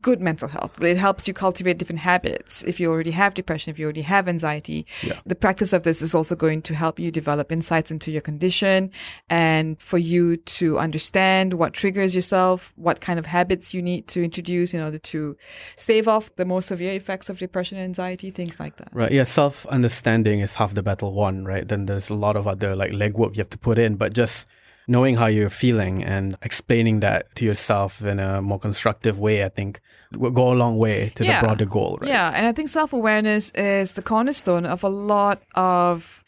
good 0.00 0.20
mental 0.20 0.48
health. 0.48 0.80
It 0.82 0.96
helps 0.96 1.26
you 1.26 1.34
cultivate 1.34 1.78
different 1.78 2.00
habits. 2.02 2.62
If 2.62 2.78
you 2.78 2.90
already 2.90 3.10
have 3.10 3.34
depression, 3.34 3.70
if 3.70 3.78
you 3.78 3.84
already 3.86 4.02
have 4.02 4.28
anxiety, 4.28 4.86
Yeah. 5.02 5.14
the 5.26 5.34
practice 5.34 5.72
of 5.72 5.82
this 5.82 6.02
is 6.02 6.14
also 6.14 6.36
going 6.36 6.62
to 6.62 6.74
help 6.74 6.98
you 7.00 7.10
develop 7.10 7.50
insights 7.50 7.90
into 7.90 8.10
your 8.10 8.20
condition 8.20 8.90
and 9.28 9.80
for 9.80 9.98
you 9.98 10.36
to 10.36 10.78
understand 10.78 11.54
what 11.54 11.72
triggers 11.72 12.14
yourself, 12.14 12.72
what 12.76 13.00
kind 13.00 13.18
of 13.18 13.26
habits 13.26 13.72
you 13.74 13.82
need 13.82 14.06
to 14.08 14.22
introduce 14.22 14.74
in 14.74 14.80
order 14.82 14.98
to 14.98 15.36
stave 15.74 16.06
off 16.06 16.34
the 16.36 16.44
more 16.44 16.62
severe 16.62 16.92
effects 16.92 17.28
of 17.28 17.38
depression 17.38 17.78
and 17.78 17.84
anxiety, 17.84 18.30
things 18.30 18.60
like 18.60 18.76
that. 18.76 18.88
Right. 18.92 19.10
Yeah. 19.10 19.24
Self 19.24 19.66
understanding 19.66 20.40
is 20.40 20.54
half 20.56 20.74
the 20.74 20.82
battle 20.82 21.12
won, 21.12 21.44
right? 21.44 21.66
Then 21.66 21.86
there's 21.86 22.10
a 22.10 22.14
lot 22.14 22.36
of 22.36 22.46
other 22.46 22.76
like 22.76 22.92
legwork 22.92 23.36
you 23.36 23.40
have 23.40 23.50
to 23.50 23.58
put 23.58 23.78
in, 23.78 23.96
but 23.96 24.14
just 24.14 24.46
knowing 24.88 25.14
how 25.16 25.26
you're 25.26 25.50
feeling 25.50 26.02
and 26.02 26.36
explaining 26.42 27.00
that 27.00 27.32
to 27.36 27.44
yourself 27.44 28.02
in 28.04 28.18
a 28.18 28.40
more 28.42 28.58
constructive 28.58 29.18
way, 29.18 29.44
I 29.44 29.50
think 29.50 29.80
will 30.16 30.30
go 30.30 30.52
a 30.52 30.56
long 30.56 30.78
way 30.78 31.12
to 31.16 31.24
Yeah. 31.24 31.40
the 31.40 31.46
broader 31.46 31.66
goal, 31.66 31.98
right? 32.00 32.08
Yeah, 32.10 32.32
and 32.34 32.46
I 32.46 32.52
think 32.52 32.68
self 32.70 32.92
awareness 32.92 33.50
is 33.54 33.92
the 33.92 34.02
cornerstone 34.02 34.64
of 34.66 34.82
a 34.82 34.88
lot 34.88 35.42
of 35.54 36.24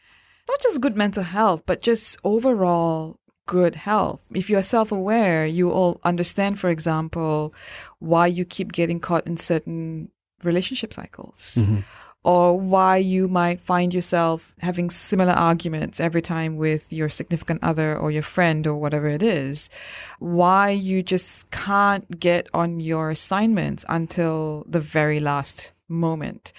not 0.49 0.61
just 0.63 0.81
good 0.81 0.97
mental 0.97 1.23
health, 1.23 1.63
but 1.67 1.81
just 1.81 2.19
overall 2.23 3.17
good 3.47 3.75
health. 3.75 4.23
If 4.35 4.51
you 4.51 4.59
are 4.59 4.63
self 4.63 4.93
aware, 4.93 5.47
you 5.47 5.71
all 5.71 5.99
understand, 6.05 6.61
for 6.61 6.71
example, 6.71 7.53
why 7.99 8.27
you 8.27 8.45
keep 8.45 8.73
getting 8.73 9.01
caught 9.01 9.27
in 9.27 9.37
certain 9.37 10.11
relationship 10.45 10.93
cycles. 10.93 11.57
Mm-hmm. 11.59 11.81
Or 12.23 12.59
why 12.59 12.99
you 12.99 13.29
might 13.29 13.61
find 13.61 13.95
yourself 13.95 14.55
having 14.61 14.91
similar 14.91 15.33
arguments 15.33 16.01
every 16.01 16.21
time 16.21 16.57
with 16.57 16.93
your 16.93 17.09
significant 17.09 17.61
other 17.63 17.97
or 17.97 18.11
your 18.11 18.23
friend 18.23 18.67
or 18.67 18.77
whatever 18.77 19.09
it 19.09 19.23
is. 19.23 19.71
Why 20.19 20.71
you 20.71 21.03
just 21.03 21.51
can't 21.51 22.21
get 22.21 22.49
on 22.53 22.79
your 22.79 23.11
assignments 23.11 23.87
until 23.89 24.67
the 24.69 24.81
very 24.81 25.19
last 25.19 25.73
moment. 25.89 26.53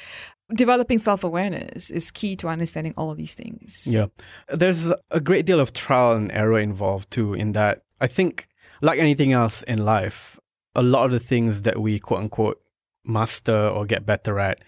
Developing 0.54 0.98
self 0.98 1.24
awareness 1.24 1.92
is 1.92 2.10
key 2.10 2.36
to 2.38 2.48
understanding 2.48 2.94
all 2.98 3.12
of 3.12 3.18
these 3.18 3.36
things. 3.36 3.88
Yeah. 3.88 4.08
There's 4.50 4.92
a 5.12 5.20
great 5.22 5.46
deal 5.46 5.60
of 5.60 5.74
trial 5.74 6.14
and 6.14 6.32
error 6.34 6.60
involved 6.60 7.12
too, 7.12 7.36
in 7.36 7.54
that 7.54 7.84
I 8.02 8.08
think, 8.08 8.48
like 8.82 9.00
anything 9.00 9.32
else 9.32 9.62
in 9.64 9.86
life, 9.86 10.40
a 10.76 10.82
lot 10.82 11.06
of 11.06 11.12
the 11.12 11.20
things 11.20 11.62
that 11.62 11.80
we 11.80 12.00
quote 12.00 12.22
unquote 12.22 12.62
master 13.06 13.70
or 13.70 13.86
get 13.86 14.06
better 14.06 14.40
at 14.40 14.60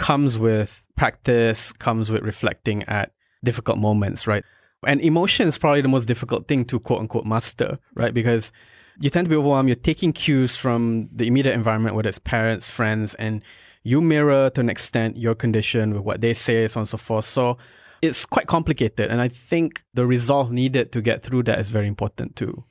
comes 0.00 0.38
with 0.38 0.82
practice, 0.96 1.72
comes 1.74 2.10
with 2.10 2.22
reflecting 2.22 2.82
at 2.84 3.12
difficult 3.44 3.78
moments, 3.78 4.26
right? 4.26 4.42
And 4.86 5.00
emotion 5.02 5.46
is 5.46 5.58
probably 5.58 5.82
the 5.82 5.88
most 5.88 6.06
difficult 6.06 6.48
thing 6.48 6.64
to 6.66 6.80
quote 6.80 7.00
unquote 7.00 7.26
master, 7.26 7.78
right? 7.94 8.12
Because 8.12 8.50
you 8.98 9.10
tend 9.10 9.26
to 9.26 9.28
be 9.28 9.36
overwhelmed. 9.36 9.68
You're 9.68 9.76
taking 9.76 10.12
cues 10.12 10.56
from 10.56 11.08
the 11.14 11.26
immediate 11.26 11.52
environment, 11.52 11.94
whether 11.94 12.08
it's 12.08 12.18
parents, 12.18 12.66
friends, 12.66 13.14
and 13.16 13.42
you 13.82 14.00
mirror 14.00 14.48
to 14.50 14.60
an 14.60 14.70
extent 14.70 15.18
your 15.18 15.34
condition 15.34 15.92
with 15.92 16.02
what 16.02 16.22
they 16.22 16.32
say, 16.32 16.66
so 16.66 16.80
on 16.80 16.82
and 16.82 16.88
so 16.88 16.96
forth. 16.96 17.26
So 17.26 17.58
it's 18.00 18.24
quite 18.24 18.46
complicated. 18.46 19.10
And 19.10 19.20
I 19.20 19.28
think 19.28 19.84
the 19.92 20.06
resolve 20.06 20.50
needed 20.50 20.92
to 20.92 21.02
get 21.02 21.22
through 21.22 21.42
that 21.44 21.58
is 21.58 21.68
very 21.68 21.86
important 21.86 22.36
too. 22.36 22.64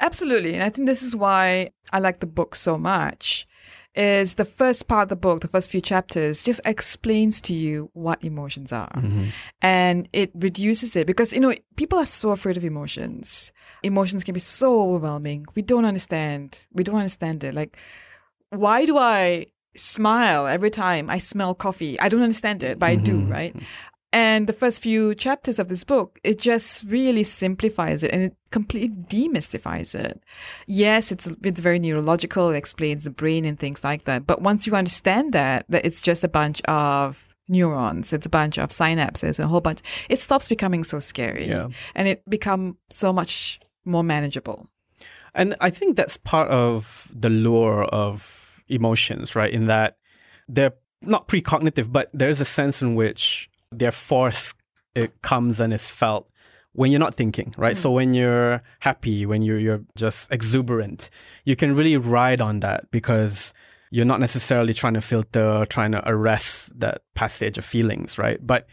Absolutely. 0.00 0.54
And 0.54 0.64
I 0.64 0.68
think 0.68 0.88
this 0.88 1.02
is 1.02 1.14
why 1.14 1.70
I 1.92 2.00
like 2.00 2.18
the 2.18 2.26
book 2.26 2.56
so 2.56 2.76
much. 2.76 3.46
Is 3.94 4.36
the 4.36 4.46
first 4.46 4.88
part 4.88 5.02
of 5.02 5.08
the 5.10 5.16
book, 5.16 5.42
the 5.42 5.48
first 5.48 5.70
few 5.70 5.82
chapters, 5.82 6.42
just 6.42 6.62
explains 6.64 7.42
to 7.42 7.52
you 7.52 7.90
what 7.92 8.24
emotions 8.24 8.72
are. 8.72 8.90
Mm-hmm. 8.96 9.26
And 9.60 10.08
it 10.14 10.30
reduces 10.34 10.96
it 10.96 11.06
because, 11.06 11.34
you 11.34 11.40
know, 11.40 11.54
people 11.76 11.98
are 11.98 12.06
so 12.06 12.30
afraid 12.30 12.56
of 12.56 12.64
emotions. 12.64 13.52
Emotions 13.82 14.24
can 14.24 14.32
be 14.32 14.40
so 14.40 14.80
overwhelming. 14.82 15.44
We 15.54 15.60
don't 15.60 15.84
understand. 15.84 16.66
We 16.72 16.84
don't 16.84 16.96
understand 16.96 17.44
it. 17.44 17.52
Like, 17.52 17.76
why 18.48 18.86
do 18.86 18.96
I 18.96 19.48
smile 19.76 20.46
every 20.46 20.70
time 20.70 21.10
I 21.10 21.18
smell 21.18 21.54
coffee? 21.54 22.00
I 22.00 22.08
don't 22.08 22.22
understand 22.22 22.62
it, 22.62 22.78
but 22.78 22.86
I 22.86 22.94
do, 22.94 23.18
mm-hmm. 23.18 23.30
right? 23.30 23.56
And 24.12 24.46
the 24.46 24.52
first 24.52 24.82
few 24.82 25.14
chapters 25.14 25.58
of 25.58 25.68
this 25.68 25.84
book, 25.84 26.20
it 26.22 26.38
just 26.38 26.84
really 26.84 27.22
simplifies 27.22 28.02
it 28.02 28.12
and 28.12 28.22
it 28.22 28.36
completely 28.50 28.90
demystifies 28.90 29.94
it. 29.94 30.22
Yes, 30.66 31.10
it's 31.10 31.28
it's 31.42 31.60
very 31.60 31.78
neurological, 31.78 32.50
it 32.50 32.56
explains 32.56 33.04
the 33.04 33.10
brain 33.10 33.46
and 33.46 33.58
things 33.58 33.82
like 33.82 34.04
that. 34.04 34.26
But 34.26 34.42
once 34.42 34.66
you 34.66 34.76
understand 34.76 35.32
that, 35.32 35.64
that 35.70 35.86
it's 35.86 36.02
just 36.02 36.24
a 36.24 36.28
bunch 36.28 36.60
of 36.62 37.34
neurons, 37.48 38.12
it's 38.12 38.26
a 38.26 38.30
bunch 38.30 38.58
of 38.58 38.68
synapses, 38.68 39.38
and 39.38 39.46
a 39.46 39.48
whole 39.48 39.62
bunch, 39.62 39.80
it 40.10 40.20
stops 40.20 40.46
becoming 40.46 40.84
so 40.84 40.98
scary. 40.98 41.48
Yeah. 41.48 41.68
And 41.94 42.06
it 42.06 42.28
become 42.28 42.76
so 42.90 43.14
much 43.14 43.60
more 43.86 44.04
manageable. 44.04 44.68
And 45.34 45.56
I 45.62 45.70
think 45.70 45.96
that's 45.96 46.18
part 46.18 46.50
of 46.50 47.08
the 47.10 47.30
lure 47.30 47.84
of 47.84 48.62
emotions, 48.68 49.34
right? 49.34 49.52
In 49.52 49.68
that 49.68 49.96
they're 50.48 50.74
not 51.00 51.28
precognitive, 51.28 51.90
but 51.90 52.10
there's 52.12 52.40
a 52.40 52.44
sense 52.44 52.82
in 52.82 52.94
which 52.94 53.48
their 53.78 53.92
force 53.92 54.54
it 54.94 55.22
comes 55.22 55.60
and 55.60 55.72
is 55.72 55.88
felt 55.88 56.28
when 56.74 56.90
you're 56.90 57.00
not 57.00 57.14
thinking, 57.14 57.54
right? 57.56 57.76
So 57.76 57.90
when 57.90 58.14
you're 58.14 58.62
happy, 58.80 59.26
when 59.26 59.42
you're 59.42 59.58
you're 59.58 59.82
just 59.96 60.32
exuberant, 60.32 61.10
you 61.44 61.56
can 61.56 61.76
really 61.76 61.96
ride 61.96 62.40
on 62.40 62.60
that 62.60 62.90
because 62.90 63.52
you're 63.90 64.06
not 64.06 64.20
necessarily 64.20 64.72
trying 64.72 64.94
to 64.94 65.02
filter, 65.02 65.66
trying 65.68 65.92
to 65.92 66.08
arrest 66.08 66.78
that 66.80 67.02
passage 67.14 67.58
of 67.58 67.64
feelings, 67.64 68.18
right? 68.18 68.44
But 68.44 68.66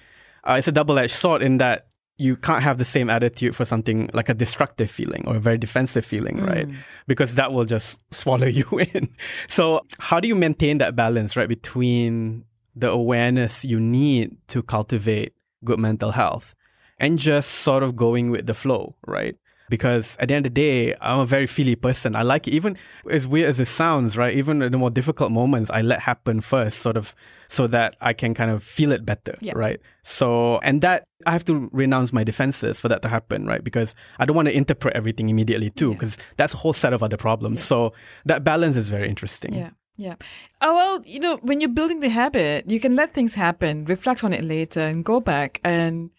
uh, 0.46 0.56
it's 0.58 0.70
a 0.70 0.72
double-edged 0.72 1.14
sword 1.14 1.42
in 1.42 1.58
that 1.58 1.88
you 2.18 2.38
can't 2.38 2.64
have 2.64 2.78
the 2.78 2.86
same 2.86 3.10
attitude 3.10 3.56
for 3.56 3.66
something 3.66 4.10
like 4.14 4.30
a 4.30 4.34
destructive 4.34 4.90
feeling 4.90 5.24
or 5.28 5.36
a 5.36 5.40
very 5.40 5.58
defensive 5.58 6.06
feeling, 6.06 6.44
right? 6.44 6.68
Because 7.08 7.36
that 7.36 7.52
will 7.52 7.66
just 7.66 8.00
swallow 8.14 8.48
you 8.48 8.66
in. 8.94 9.10
So, 9.48 9.86
how 10.00 10.22
do 10.22 10.28
you 10.28 10.36
maintain 10.36 10.78
that 10.78 10.96
balance, 10.96 11.36
right, 11.36 11.50
between 11.50 12.46
the 12.80 12.90
awareness 12.90 13.64
you 13.66 13.80
need 13.80 14.38
to 14.48 14.62
cultivate 14.64 15.34
good 15.64 15.80
mental 15.80 16.12
health 16.12 16.56
and 17.00 17.20
just 17.20 17.50
sort 17.52 17.84
of 17.84 17.96
going 17.96 18.30
with 18.32 18.46
the 18.46 18.54
flow, 18.54 18.96
right? 19.06 19.36
Because 19.70 20.18
at 20.20 20.30
the 20.30 20.34
end 20.34 20.48
of 20.48 20.56
the 20.56 20.62
day, 20.62 20.96
I'm 21.00 21.20
a 21.20 21.26
very 21.26 21.46
feely 21.46 21.76
person. 21.76 22.16
I 22.16 22.24
like 22.24 22.48
it, 22.48 22.54
even 22.56 22.76
as 23.08 23.28
weird 23.28 23.48
as 23.50 23.60
it 23.60 23.66
sounds, 23.68 24.18
right? 24.18 24.34
Even 24.36 24.64
in 24.64 24.72
the 24.72 24.80
more 24.80 24.90
difficult 24.90 25.32
moments, 25.32 25.70
I 25.70 25.82
let 25.84 26.00
happen 26.00 26.42
first, 26.42 26.80
sort 26.80 26.98
of, 26.98 27.14
so 27.50 27.68
that 27.68 27.96
I 28.02 28.14
can 28.14 28.34
kind 28.34 28.50
of 28.50 28.64
feel 28.64 28.92
it 28.92 29.06
better, 29.06 29.38
Yeah. 29.42 29.54
right? 29.56 29.80
So, 30.02 30.58
and 30.60 30.82
that 30.82 31.04
I 31.28 31.32
have 31.34 31.46
to 31.46 31.70
renounce 31.72 32.12
my 32.12 32.24
defenses 32.24 32.80
for 32.80 32.88
that 32.88 33.04
to 33.04 33.10
happen, 33.10 33.46
right? 33.46 33.64
Because 33.64 33.94
I 34.18 34.26
don't 34.26 34.36
want 34.36 34.48
to 34.48 34.58
interpret 34.58 34.96
everything 34.96 35.30
immediately 35.30 35.70
too, 35.70 35.94
because 35.94 36.18
that's 36.38 36.56
a 36.56 36.58
whole 36.58 36.74
set 36.74 36.92
of 36.94 37.04
other 37.04 37.18
problems. 37.18 37.64
So 37.64 37.94
that 38.26 38.44
balance 38.44 38.76
is 38.76 38.90
very 38.90 39.08
interesting. 39.08 39.54
Yeah. 39.54 39.70
Yeah. 40.00 40.16
Oh, 40.62 40.76
well, 40.76 41.02
you 41.06 41.20
know, 41.20 41.36
when 41.42 41.60
you're 41.60 41.70
building 41.70 42.00
the 42.00 42.08
habit, 42.08 42.72
you 42.72 42.80
can 42.80 42.96
let 42.96 43.14
things 43.14 43.36
happen, 43.36 43.84
reflect 43.84 44.24
on 44.24 44.32
it 44.32 44.46
later, 44.46 44.80
and 44.80 45.04
go 45.04 45.20
back 45.20 45.60
and 45.62 46.12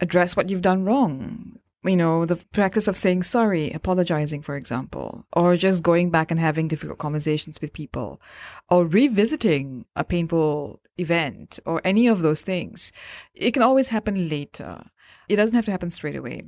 address 0.00 0.36
what 0.36 0.50
you've 0.50 0.60
done 0.60 0.84
wrong. 0.84 1.58
You 1.82 1.96
know, 1.96 2.26
the 2.26 2.36
practice 2.36 2.88
of 2.88 2.96
saying 2.96 3.22
sorry, 3.22 3.72
apologizing, 3.72 4.42
for 4.42 4.54
example, 4.54 5.24
or 5.32 5.56
just 5.56 5.82
going 5.82 6.10
back 6.10 6.30
and 6.30 6.38
having 6.38 6.68
difficult 6.68 6.98
conversations 6.98 7.58
with 7.58 7.72
people, 7.72 8.20
or 8.68 8.84
revisiting 8.86 9.86
a 9.96 10.04
painful 10.04 10.80
event, 10.98 11.58
or 11.64 11.80
any 11.84 12.08
of 12.08 12.20
those 12.20 12.42
things. 12.42 12.92
It 13.34 13.52
can 13.52 13.62
always 13.62 13.88
happen 13.88 14.28
later. 14.28 14.84
It 15.28 15.36
doesn't 15.36 15.54
have 15.54 15.64
to 15.66 15.70
happen 15.70 15.90
straight 15.90 16.16
away. 16.16 16.42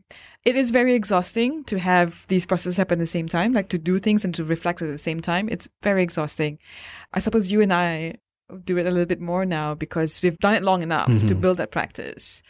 It 0.44 0.56
is 0.56 0.70
very 0.70 0.94
exhausting 0.94 1.64
to 1.64 1.78
have 1.78 2.26
these 2.28 2.46
processes 2.46 2.76
happen 2.76 2.98
at 2.98 3.02
the 3.02 3.06
same 3.06 3.28
time, 3.28 3.52
like 3.52 3.68
to 3.68 3.78
do 3.78 3.98
things 3.98 4.24
and 4.24 4.34
to 4.34 4.44
reflect 4.44 4.82
at 4.82 4.88
the 4.88 4.98
same 4.98 5.20
time. 5.20 5.48
It's 5.48 5.68
very 5.82 6.02
exhausting. 6.02 6.58
I 7.12 7.18
suppose 7.18 7.50
you 7.50 7.60
and 7.60 7.72
I 7.72 8.16
do 8.64 8.76
it 8.76 8.86
a 8.86 8.90
little 8.90 9.06
bit 9.06 9.20
more 9.20 9.46
now 9.46 9.74
because 9.74 10.20
we've 10.22 10.38
done 10.38 10.54
it 10.54 10.62
long 10.62 10.82
enough 10.82 11.08
mm-hmm. 11.08 11.28
to 11.28 11.34
build 11.34 11.56
that 11.56 11.70
practice. 11.70 12.42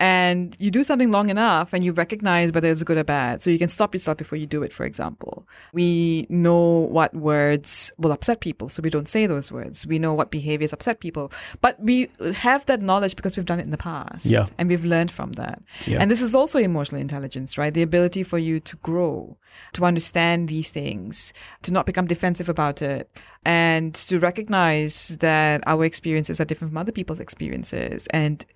And 0.00 0.56
you 0.60 0.70
do 0.70 0.84
something 0.84 1.10
long 1.10 1.28
enough 1.28 1.72
and 1.72 1.84
you 1.84 1.92
recognize 1.92 2.52
whether 2.52 2.68
it's 2.68 2.84
good 2.84 2.98
or 2.98 3.04
bad. 3.04 3.42
So 3.42 3.50
you 3.50 3.58
can 3.58 3.68
stop 3.68 3.94
yourself 3.94 4.16
before 4.18 4.38
you 4.38 4.46
do 4.46 4.62
it, 4.62 4.72
for 4.72 4.86
example. 4.86 5.48
We 5.72 6.26
know 6.28 6.80
what 6.80 7.12
words 7.14 7.92
will 7.98 8.12
upset 8.12 8.40
people, 8.40 8.68
so 8.68 8.80
we 8.80 8.90
don't 8.90 9.08
say 9.08 9.26
those 9.26 9.50
words. 9.50 9.86
We 9.88 9.98
know 9.98 10.14
what 10.14 10.30
behaviors 10.30 10.72
upset 10.72 11.00
people. 11.00 11.32
But 11.60 11.80
we 11.80 12.10
have 12.36 12.64
that 12.66 12.80
knowledge 12.80 13.16
because 13.16 13.36
we've 13.36 13.46
done 13.46 13.58
it 13.58 13.64
in 13.64 13.72
the 13.72 13.76
past. 13.76 14.24
Yeah. 14.24 14.46
And 14.56 14.68
we've 14.68 14.84
learned 14.84 15.10
from 15.10 15.32
that. 15.32 15.62
Yeah. 15.84 15.98
And 16.00 16.10
this 16.10 16.22
is 16.22 16.34
also 16.34 16.60
emotional 16.60 17.00
intelligence, 17.00 17.58
right? 17.58 17.74
The 17.74 17.82
ability 17.82 18.22
for 18.22 18.38
you 18.38 18.60
to 18.60 18.76
grow, 18.76 19.36
to 19.72 19.84
understand 19.84 20.48
these 20.48 20.70
things, 20.70 21.32
to 21.62 21.72
not 21.72 21.86
become 21.86 22.06
defensive 22.06 22.48
about 22.48 22.82
it, 22.82 23.10
and 23.44 23.94
to 23.94 24.20
recognize 24.20 25.16
that 25.18 25.62
our 25.66 25.84
experiences 25.84 26.40
are 26.40 26.44
different 26.44 26.70
from 26.70 26.78
other 26.78 26.92
people's 26.92 27.18
experiences. 27.18 28.06
And 28.10 28.46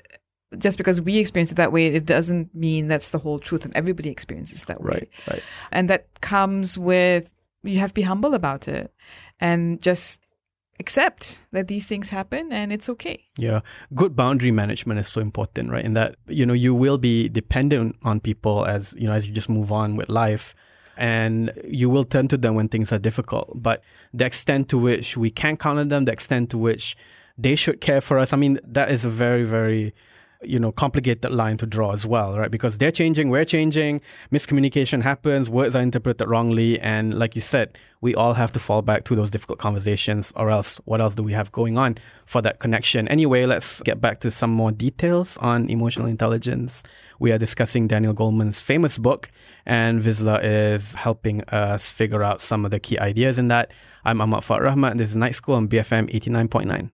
just 0.59 0.79
because 0.79 1.01
we 1.01 1.19
experience 1.19 1.51
it 1.51 1.57
that 1.57 1.73
way, 1.73 1.87
it 1.87 2.07
doesn't 2.07 2.55
mean 2.55 2.89
that's 2.89 3.11
the 3.11 3.19
whole 3.19 3.39
truth 3.39 3.65
and 3.65 3.77
everybody 3.77 4.11
experiences 4.11 4.65
that 4.67 4.83
way. 4.83 4.89
Right, 4.89 5.11
right. 5.31 5.43
And 5.71 5.89
that 5.91 6.21
comes 6.21 6.77
with 6.79 7.33
you 7.63 7.79
have 7.79 7.91
to 7.91 7.95
be 7.95 8.03
humble 8.03 8.35
about 8.35 8.69
it 8.69 8.93
and 9.39 9.81
just 9.81 10.21
accept 10.81 11.43
that 11.53 11.69
these 11.69 11.87
things 11.87 12.09
happen 12.09 12.53
and 12.53 12.73
it's 12.73 12.89
okay. 12.89 13.25
Yeah. 13.39 13.61
Good 13.95 14.17
boundary 14.17 14.51
management 14.51 14.99
is 14.99 15.07
so 15.07 15.21
important, 15.21 15.71
right? 15.71 15.85
In 15.85 15.93
that, 15.95 16.17
you 16.27 16.45
know, 16.45 16.55
you 16.55 16.75
will 16.75 16.99
be 16.99 17.29
dependent 17.29 17.97
on 18.03 18.19
people 18.19 18.65
as, 18.65 18.95
you 18.99 19.07
know, 19.07 19.13
as 19.13 19.27
you 19.29 19.33
just 19.33 19.49
move 19.49 19.71
on 19.71 19.95
with 19.95 20.09
life. 20.09 20.55
and 20.97 21.53
you 21.65 21.89
will 21.89 22.05
turn 22.05 22.29
to 22.29 22.37
them 22.37 22.55
when 22.55 22.69
things 22.69 22.93
are 22.93 22.99
difficult. 22.99 23.51
But 23.55 23.83
the 24.13 24.25
extent 24.25 24.69
to 24.71 24.79
which 24.79 25.17
we 25.17 25.31
can 25.31 25.57
count 25.57 25.79
on 25.79 25.89
them, 25.89 26.05
the 26.05 26.13
extent 26.13 26.51
to 26.51 26.59
which 26.59 26.97
they 27.39 27.57
should 27.57 27.81
care 27.81 28.01
for 28.01 28.19
us, 28.19 28.33
I 28.33 28.37
mean, 28.37 28.61
that 28.65 28.91
is 28.91 29.05
a 29.05 29.11
very, 29.11 29.45
very 29.45 29.95
you 30.45 30.59
know 30.59 30.73
complicated 30.73 31.33
line 31.33 31.57
to 31.57 31.67
draw 31.67 31.93
as 31.93 32.07
well 32.07 32.39
right? 32.39 32.51
Because 32.51 32.79
they're 32.79 32.93
changing 32.93 33.29
we're 33.31 33.45
changing 33.45 34.01
miscommunication 34.31 35.03
happens 35.03 35.49
words 35.51 35.77
are 35.77 35.83
interpreted 35.83 36.29
wrongly 36.29 36.81
and 36.81 37.19
like 37.19 37.35
you 37.35 37.41
said 37.41 37.77
we 38.01 38.15
all 38.15 38.35
have 38.35 38.53
to 38.53 38.59
fall 38.59 38.83
back 38.83 39.05
to 39.05 39.15
those 39.15 39.31
difficult 39.31 39.59
conversations 39.59 40.33
or 40.35 40.51
else 40.51 40.77
what 40.85 41.01
else 41.01 41.15
do 41.15 41.23
we 41.23 41.33
have 41.33 41.53
going 41.53 41.79
on 41.79 41.97
for 42.27 42.43
that 42.43 42.59
connection? 42.59 43.07
Anyway 43.09 43.47
let's 43.47 43.81
get 43.83 44.01
back 44.01 44.21
to 44.21 44.31
some 44.31 44.51
more 44.51 44.73
details 44.73 45.37
on 45.39 45.71
emotional 45.71 46.09
intelligence. 46.09 46.83
We 47.19 47.33
are 47.33 47.39
discussing 47.39 47.87
daniel 47.87 48.15
goleman's 48.15 48.59
famous 48.59 48.99
book 48.99 49.31
and 49.65 50.03
Vizla 50.03 50.41
is 50.43 50.95
helping 50.97 51.43
us 51.45 51.91
figure 51.91 52.23
out 52.23 52.41
some 52.41 52.65
of 52.65 52.71
the 52.71 52.81
key 52.81 52.99
ideas 52.99 53.39
in 53.39 53.49
that. 53.49 53.73
I'm 54.05 54.21
ahmad 54.21 54.43
Fuad 54.43 54.61
Rahmat 54.63 54.99
this 54.99 55.11
is 55.11 55.17
night 55.17 55.35
school 55.35 55.55
on 55.55 55.69
bfm 55.69 56.13
89.9 56.13 56.91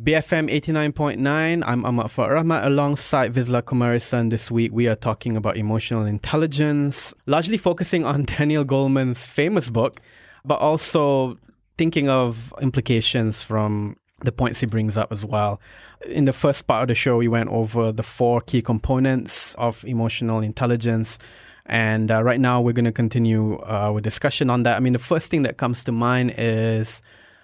BFM 0.00 0.50
89.9, 0.50 1.62
I'm 1.66 1.84
Ahmad 1.84 2.06
Fuad 2.06 2.30
Rahmat 2.30 2.64
alongside 2.64 3.34
Vizla 3.34 3.60
Kumaresan. 3.60 4.30
This 4.30 4.50
week 4.50 4.72
we 4.72 4.88
are 4.88 4.94
talking 4.94 5.36
about 5.36 5.58
emotional 5.58 6.06
intelligence, 6.06 7.12
largely 7.26 7.58
focusing 7.58 8.02
on 8.02 8.22
Daniel 8.38 8.64
Goleman's 8.64 9.26
famous 9.26 9.68
book, 9.68 10.00
but 10.46 10.60
also 10.60 11.36
thinking 11.76 12.08
of 12.08 12.54
implications 12.62 13.42
from 13.42 13.98
the 14.20 14.32
points 14.32 14.60
he 14.60 14.66
brings 14.66 14.96
up 14.96 15.12
as 15.12 15.26
well. 15.26 15.60
In 16.06 16.24
the 16.24 16.32
first 16.32 16.66
part 16.66 16.80
of 16.80 16.88
the 16.88 16.94
show, 16.94 17.18
we 17.18 17.28
went 17.28 17.50
over 17.50 17.92
the 17.92 18.02
four 18.02 18.40
key 18.40 18.62
components 18.62 19.54
of 19.56 19.84
emotional 19.84 20.40
intelligence. 20.40 21.18
And 21.66 22.10
uh, 22.10 22.22
right 22.22 22.40
now, 22.40 22.62
we're 22.62 22.72
going 22.72 22.86
to 22.86 22.92
continue 22.92 23.60
uh, 23.64 23.92
with 23.92 24.04
discussion 24.04 24.48
on 24.48 24.62
that. 24.62 24.74
I 24.74 24.80
mean, 24.80 24.94
the 24.94 24.98
first 24.98 25.30
thing 25.30 25.42
that 25.42 25.58
comes 25.58 25.84
to 25.84 25.92
mind 25.92 26.32
is 26.38 27.02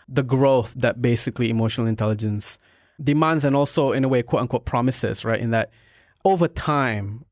the 0.09 0.23
growth 0.23 0.73
that 0.75 1.03
basically 1.03 1.51
emotional 1.51 1.87
intelligence 1.87 2.59
demands 3.03 3.45
and 3.45 3.55
also 3.55 3.93
in 3.93 4.05
a 4.05 4.09
way 4.09 4.23
quote 4.23 4.43
unquote 4.43 4.65
promises 4.65 5.25
right? 5.25 5.41
In 5.41 5.51
that 5.51 5.71
over 6.25 6.49
time 6.49 7.25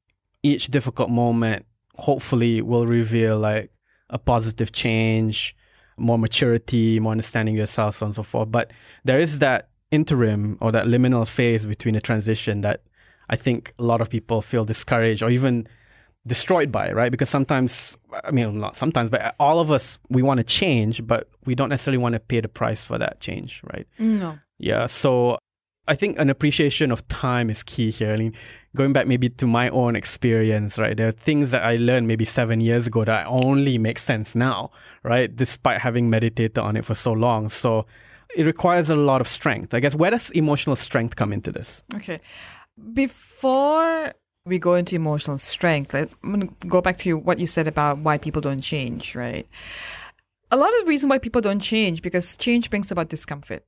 each 0.43 0.69
difficult 0.69 1.11
moment 1.11 1.67
hopefully 1.97 2.61
will 2.61 2.87
reveal 2.87 3.39
like 3.39 3.71
a 4.11 4.19
positive 4.19 4.71
change 4.73 5.57
more 5.97 6.19
maturity 6.19 7.01
more 7.01 7.13
understanding 7.13 7.57
yourself 7.57 7.97
so 7.97 8.07
on 8.07 8.09
and 8.09 8.17
so 8.17 8.23
forth. 8.23 8.51
But 8.53 8.71
there 9.05 9.19
is 9.19 9.39
that 9.41 9.71
interim 9.91 10.59
or 10.61 10.73
that 10.73 10.87
liminal 10.87 11.27
phase 11.27 11.65
between 11.65 11.95
the 11.95 12.01
transition 12.01 12.61
that 12.61 12.83
i 13.31 13.37
think 13.37 13.73
a 13.79 13.83
lot 13.83 14.01
of 14.01 14.11
people 14.11 14.43
feel 14.43 14.65
discouraged 14.65 15.23
or 15.23 15.31
even 15.31 15.67
destroyed 16.27 16.73
by, 16.73 16.89
it, 16.89 16.95
right? 16.95 17.11
Because 17.11 17.31
sometimes, 17.31 17.97
I 18.25 18.31
mean, 18.31 18.59
not 18.61 18.77
sometimes, 18.77 19.09
but 19.11 19.35
all 19.39 19.61
of 19.61 19.71
us, 19.71 19.99
we 20.09 20.23
want 20.23 20.39
to 20.39 20.45
change, 20.45 21.07
but 21.07 21.29
we 21.45 21.55
don't 21.55 21.69
necessarily 21.69 21.99
want 21.99 22.15
to 22.15 22.21
pay 22.21 22.41
the 22.41 22.49
price 22.49 22.83
for 22.83 22.99
that 22.99 23.21
change, 23.21 23.63
right? 23.73 23.87
No. 23.99 24.39
Yeah. 24.59 24.87
So 24.87 25.39
I 25.89 25.95
think 25.95 26.19
an 26.19 26.31
appreciation 26.31 26.91
of 26.91 27.07
time 27.09 27.49
is 27.51 27.63
key 27.63 27.91
here. 27.91 28.13
I 28.13 28.17
mean, 28.17 28.35
going 28.75 28.93
back 28.93 29.07
maybe 29.07 29.29
to 29.29 29.47
my 29.47 29.69
own 29.69 29.95
experience, 29.95 30.79
right? 30.79 30.97
There 30.97 31.09
are 31.09 31.13
things 31.13 31.53
that 31.53 31.63
I 31.63 31.77
learned 31.77 32.09
maybe 32.09 32.25
seven 32.25 32.61
years 32.61 32.87
ago 32.87 33.05
that 33.05 33.27
only 33.29 33.79
make 33.79 33.99
sense 33.99 34.35
now, 34.35 34.71
right? 35.03 35.35
Despite 35.35 35.81
having 35.81 36.11
meditated 36.11 36.59
on 36.59 36.77
it 36.77 36.85
for 36.85 36.95
so 36.95 37.13
long. 37.13 37.49
So 37.49 37.87
it 38.37 38.45
requires 38.45 38.91
a 38.91 38.97
lot 38.97 39.21
of 39.21 39.29
strength. 39.29 39.75
I 39.75 39.81
guess 39.81 39.95
where 39.95 40.11
does 40.11 40.31
emotional 40.33 40.77
strength 40.77 41.15
come 41.17 41.33
into 41.33 41.53
this? 41.53 41.83
Okay. 41.95 42.21
Before 42.93 44.13
we 44.47 44.59
go 44.59 44.75
into 44.75 44.97
emotional 44.97 45.39
strength, 45.39 45.95
I'm 45.95 46.09
going 46.23 46.49
to 46.49 46.67
go 46.67 46.81
back 46.81 46.99
to 46.99 47.19
what 47.19 47.39
you 47.39 47.47
said 47.47 47.67
about 47.67 47.99
why 47.99 48.19
people 48.19 48.41
don't 48.41 48.61
change, 48.61 49.15
right? 49.15 49.47
A 50.51 50.57
lot 50.57 50.73
of 50.73 50.81
the 50.81 50.87
reason 50.87 51.09
why 51.09 51.19
people 51.19 51.41
don't 51.41 51.61
change 51.61 52.03
because 52.03 52.37
change 52.37 52.71
brings 52.71 52.91
about 52.91 53.09
discomfort, 53.09 53.65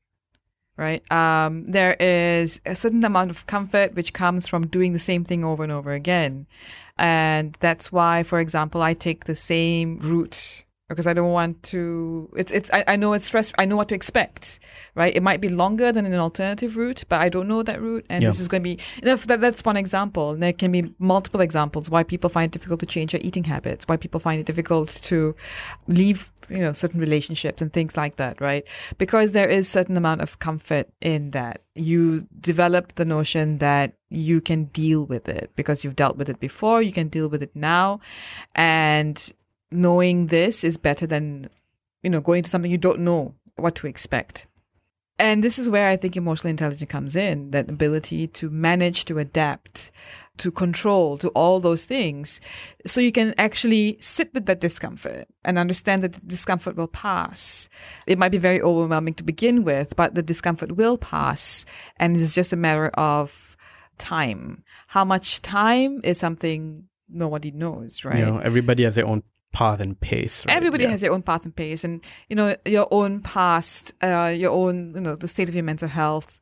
right? 0.77 1.03
Um, 1.11 1.67
there 1.67 1.95
is 1.99 2.61
a 2.65 2.77
certain 2.77 3.05
amount 3.05 3.31
of 3.31 3.47
comfort 3.47 3.95
which 3.95 4.13
comes 4.13 4.47
from 4.47 4.69
doing 4.69 4.93
the 4.93 4.99
same 4.99 5.25
thing 5.25 5.45
over 5.45 5.65
and 5.65 5.73
over 5.73 5.91
again. 5.93 6.47
And 6.97 7.57
that's 7.61 7.91
why, 7.91 8.23
for 8.23 8.39
example, 8.39 8.83
I 8.83 8.95
take 8.95 9.25
the 9.25 9.35
same 9.35 9.99
route 9.99 10.65
because 10.89 11.07
I 11.07 11.13
don't 11.13 11.33
want 11.33 11.63
to. 11.65 12.31
It's 12.37 12.51
it's. 12.51 12.71
I, 12.73 12.85
I 12.89 12.97
know 12.97 13.13
it's 13.13 13.27
stress. 13.27 13.53
I 13.59 13.65
know 13.67 13.77
what 13.77 13.89
to 13.89 13.95
expect, 13.95 14.59
right? 14.95 15.15
It 15.15 15.23
might 15.23 15.41
be 15.41 15.49
longer 15.49 15.93
than 15.93 16.07
an 16.07 16.15
alternative 16.15 16.77
route, 16.77 17.05
but 17.09 17.21
I 17.21 17.29
don't 17.29 17.47
know 17.47 17.63
that 17.63 17.81
route, 17.81 18.07
and 18.09 18.23
Yeah. 18.23 18.31
this 18.31 18.41
is 18.41 18.49
going 18.49 18.63
to 18.63 18.65
be. 18.65 18.79
That, 19.03 19.41
that's 19.41 19.65
one 19.65 19.77
example. 19.77 20.31
And 20.31 20.43
there 20.43 20.53
can 20.53 20.73
be 20.73 20.93
multiple 20.99 21.41
examples 21.41 21.91
why 21.91 22.03
people 22.05 22.31
find 22.31 22.47
it 22.51 22.53
difficult 22.53 22.81
to 22.81 22.87
change 22.87 23.13
their 23.13 23.21
eating 23.23 23.45
habits, 23.45 23.85
why 23.87 23.97
people 23.97 24.19
find 24.19 24.41
it 24.41 24.47
difficult 24.47 24.89
to 25.05 25.35
leave, 25.89 26.33
you 26.49 26.59
know, 26.59 26.73
certain 26.73 27.01
relationships 27.01 27.61
and 27.61 27.73
things 27.73 27.97
like 27.97 28.17
that, 28.17 28.41
right? 28.41 28.67
Because 28.97 29.33
there 29.33 29.49
is 29.49 29.69
certain 29.69 29.97
amount 29.97 30.23
of 30.23 30.39
comfort 30.39 30.89
in 31.01 31.31
that. 31.33 31.63
You 31.75 32.23
develop 32.41 32.95
the 32.97 33.05
notion 33.05 33.59
that 33.59 33.93
you 34.09 34.41
can 34.41 34.65
deal 34.65 35.05
with 35.05 35.29
it 35.29 35.51
because 35.55 35.85
you've 35.85 35.95
dealt 35.97 36.17
with 36.17 36.29
it 36.31 36.41
before. 36.41 36.81
You 36.83 36.93
can 36.93 37.09
deal 37.09 37.29
with 37.29 37.43
it 37.43 37.55
now, 37.55 38.01
and 38.55 39.33
knowing 39.71 40.27
this 40.27 40.65
is 40.65 40.77
better 40.77 41.07
than 41.07 41.49
you 42.03 42.11
know 42.11 42.21
going 42.21 42.43
to 42.43 42.51
something 42.51 42.71
you 42.71 42.79
don't 42.79 43.01
know 43.01 43.35
what 43.57 43.75
to 43.77 43.87
expect. 43.87 44.47
And 45.21 45.43
this 45.43 45.59
is 45.59 45.69
where 45.69 45.89
i 45.89 45.97
think 45.97 46.17
emotional 46.17 46.51
intelligence 46.51 46.91
comes 46.91 47.17
in 47.17 47.51
that 47.51 47.69
ability 47.69 48.29
to 48.29 48.49
manage 48.51 49.05
to 49.07 49.19
adapt 49.19 49.91
to 50.39 50.51
control 50.51 51.19
to 51.19 51.29
all 51.31 51.61
those 51.61 51.85
things 51.85 52.41
so 52.87 53.01
you 53.01 53.13
can 53.13 53.35
actually 53.39 53.99
sit 54.01 54.33
with 54.33 54.47
that 54.47 54.61
discomfort 54.61 55.27
and 55.45 55.59
understand 55.59 56.03
that 56.03 56.13
the 56.15 56.21
discomfort 56.21 56.77
will 56.77 56.89
pass. 56.89 57.69
It 58.07 58.19
might 58.19 58.31
be 58.31 58.39
very 58.39 58.63
overwhelming 58.63 59.15
to 59.15 59.25
begin 59.25 59.65
with 59.65 59.97
but 59.97 60.15
the 60.15 60.23
discomfort 60.23 60.77
will 60.77 60.97
pass 60.97 61.65
and 61.97 62.17
it's 62.17 62.35
just 62.35 62.53
a 62.53 62.57
matter 62.57 62.89
of 62.95 63.57
time. 63.99 64.63
How 64.87 65.05
much 65.05 65.43
time 65.43 66.01
is 66.05 66.19
something 66.19 66.85
nobody 67.09 67.51
knows 67.51 68.05
right? 68.05 68.19
You 68.19 68.27
know, 68.27 68.39
everybody 68.39 68.85
has 68.85 68.95
their 68.95 69.07
own 69.07 69.23
path 69.59 69.81
and 69.81 69.99
pace. 70.01 70.37
Right? 70.47 70.57
Everybody 70.57 70.85
Yeah. 70.85 70.91
has 70.91 71.01
their 71.01 71.13
own 71.17 71.23
path 71.23 71.45
and 71.45 71.55
pace, 71.63 71.83
and 71.83 71.95
you 72.29 72.37
know 72.39 72.49
your 72.77 72.87
own 72.99 73.13
past, 73.21 73.93
uh, 74.09 74.33
your 74.43 74.53
own, 74.53 74.77
you 74.95 75.01
know, 75.01 75.17
the 75.17 75.27
state 75.35 75.49
of 75.49 75.55
your 75.59 75.65
mental 75.73 75.89
health, 76.01 76.39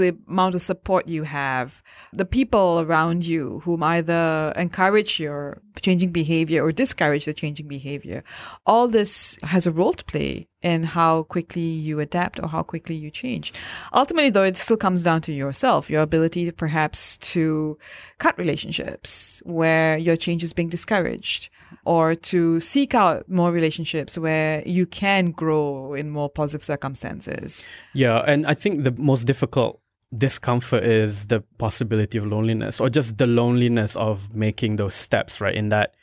the 0.00 0.10
amount 0.28 0.54
of 0.54 0.60
support 0.60 1.08
you 1.08 1.22
have, 1.22 1.82
the 2.12 2.26
people 2.38 2.80
around 2.84 3.24
you 3.32 3.42
whom 3.64 3.82
either 3.82 4.52
encourage 4.56 5.18
your 5.18 5.62
changing 5.80 6.12
behavior 6.12 6.60
or 6.64 6.70
discourage 6.72 7.24
the 7.24 7.32
changing 7.42 7.68
behavior. 7.68 8.22
All 8.66 8.86
this 8.98 9.38
has 9.54 9.66
a 9.66 9.72
role 9.72 9.94
to 9.94 10.04
play 10.04 10.48
in 10.60 10.82
how 10.82 11.22
quickly 11.22 11.68
you 11.88 12.00
adapt 12.00 12.36
or 12.42 12.48
how 12.48 12.62
quickly 12.62 12.96
you 12.96 13.10
change. 13.10 13.46
Ultimately, 13.94 14.28
though, 14.30 14.48
it 14.50 14.56
still 14.56 14.76
comes 14.76 15.02
down 15.08 15.20
to 15.22 15.32
yourself, 15.32 15.88
your 15.88 16.02
ability 16.02 16.44
to 16.46 16.52
perhaps 16.52 17.16
to 17.32 17.78
cut 18.18 18.36
relationships 18.36 19.40
where 19.44 19.96
your 19.96 20.16
change 20.16 20.42
is 20.44 20.52
being 20.52 20.68
discouraged 20.68 21.48
or 21.84 22.14
to 22.14 22.60
seek 22.60 22.94
out 22.94 23.28
more 23.28 23.50
relationships 23.50 24.18
where 24.18 24.62
you 24.66 24.86
can 24.86 25.30
grow 25.30 25.94
in 25.94 26.10
more 26.10 26.28
positive 26.28 26.62
circumstances. 26.64 27.70
Yeah, 27.94 28.18
and 28.26 28.46
I 28.46 28.54
think 28.54 28.84
the 28.84 28.92
most 28.92 29.24
difficult 29.24 29.80
discomfort 30.16 30.84
is 30.84 31.26
the 31.26 31.40
possibility 31.58 32.16
of 32.16 32.26
loneliness 32.26 32.80
or 32.80 32.88
just 32.88 33.18
the 33.18 33.26
loneliness 33.26 33.94
of 33.96 34.34
making 34.34 34.76
those 34.76 34.94
steps, 34.94 35.40
right? 35.40 35.54
In 35.54 35.68
that 35.68 35.94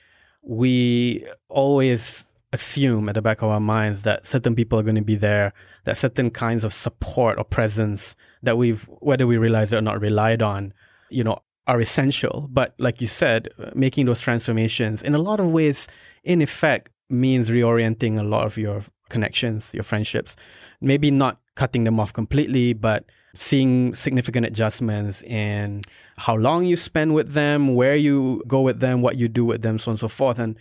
we 0.44 1.26
always 1.50 2.28
assume 2.54 3.10
at 3.10 3.16
the 3.16 3.22
back 3.22 3.42
of 3.42 3.50
our 3.50 3.60
minds 3.60 4.04
that 4.04 4.26
certain 4.26 4.56
people 4.56 4.80
are 4.80 4.84
going 4.84 4.96
to 4.96 5.02
be 5.02 5.16
there, 5.16 5.54
that 5.84 5.98
certain 5.98 6.30
kinds 6.30 6.64
of 6.64 6.74
support 6.74 7.38
or 7.38 7.44
presence 7.44 8.16
that 8.44 8.58
we've, 8.58 8.84
whether 9.00 9.28
we 9.28 9.38
realize 9.38 9.74
it 9.74 9.78
or 9.78 9.82
not, 9.82 10.00
relied 10.00 10.42
on, 10.42 10.74
you 11.10 11.24
know, 11.24 11.40
are 11.68 11.82
essential. 11.82 12.48
But 12.52 12.76
like 12.78 13.02
you 13.02 13.08
said, 13.08 13.50
uh, 13.60 13.72
making 13.74 14.06
those 14.06 14.22
transformations 14.22 15.02
in 15.02 15.16
a 15.16 15.20
lot 15.20 15.40
of 15.40 15.48
ways, 15.48 15.88
in 16.24 16.42
effect, 16.42 16.92
means 17.10 17.50
reorienting 17.50 18.20
a 18.20 18.24
lot 18.24 18.46
of 18.46 18.58
your 18.58 18.84
connections, 19.10 19.74
your 19.74 19.84
friendships. 19.84 20.36
Maybe 20.82 21.12
not 21.12 21.40
cutting 21.56 21.84
them 21.84 22.00
off 22.00 22.14
completely, 22.14 22.74
but 22.74 23.06
seeing 23.36 23.94
significant 23.94 24.46
adjustments 24.46 25.22
in 25.24 25.82
how 26.18 26.36
long 26.36 26.66
you 26.66 26.78
spend 26.78 27.14
with 27.14 27.34
them, 27.34 27.76
where 27.76 27.96
you 27.96 28.42
go 28.48 28.62
with 28.62 28.80
them, 28.80 29.02
what 29.02 29.18
you 29.18 29.28
do 29.28 29.46
with 29.46 29.62
them, 29.62 29.78
so 29.78 29.90
on 29.90 29.94
and 29.94 30.00
so 30.00 30.08
forth. 30.08 30.40
And 30.40 30.58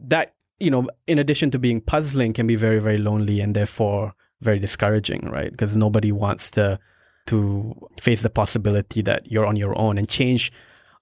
that, 0.00 0.34
you 0.58 0.70
know, 0.70 0.88
in 1.06 1.18
addition 1.18 1.50
to 1.52 1.58
being 1.58 1.80
puzzling, 1.80 2.32
can 2.32 2.46
be 2.46 2.56
very, 2.56 2.78
very 2.78 2.98
lonely 2.98 3.40
and 3.40 3.54
therefore 3.54 4.14
very 4.40 4.58
discouraging, 4.58 5.28
right? 5.30 5.50
Because 5.50 5.76
nobody 5.76 6.12
wants 6.12 6.50
to 6.52 6.78
to 7.26 7.74
face 8.00 8.22
the 8.22 8.30
possibility 8.30 9.02
that 9.02 9.30
you're 9.30 9.46
on 9.46 9.56
your 9.56 9.76
own 9.78 9.98
and 9.98 10.08
change 10.08 10.52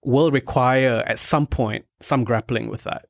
will 0.03 0.31
require 0.31 1.03
at 1.07 1.19
some 1.19 1.47
point 1.47 1.85
some 2.01 2.25
grappling 2.25 2.69
with 2.69 2.85
that. 2.85 3.07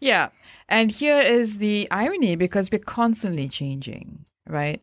Yeah. 0.00 0.28
And 0.68 0.90
here 0.90 1.20
is 1.20 1.58
the 1.58 1.88
irony 1.90 2.36
because 2.36 2.70
we're 2.70 2.78
constantly 2.78 3.48
changing, 3.48 4.24
right? 4.46 4.80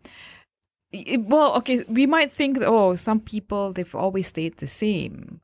It- 0.91 1.21
well, 1.25 1.55
okay, 1.55 1.83
we 1.87 2.05
might 2.05 2.31
think, 2.31 2.57
oh, 2.61 2.95
some 2.95 3.19
people, 3.19 3.73
they've 3.73 3.95
always 3.95 4.27
stayed 4.27 4.57
the 4.57 4.67
same. 4.67 5.41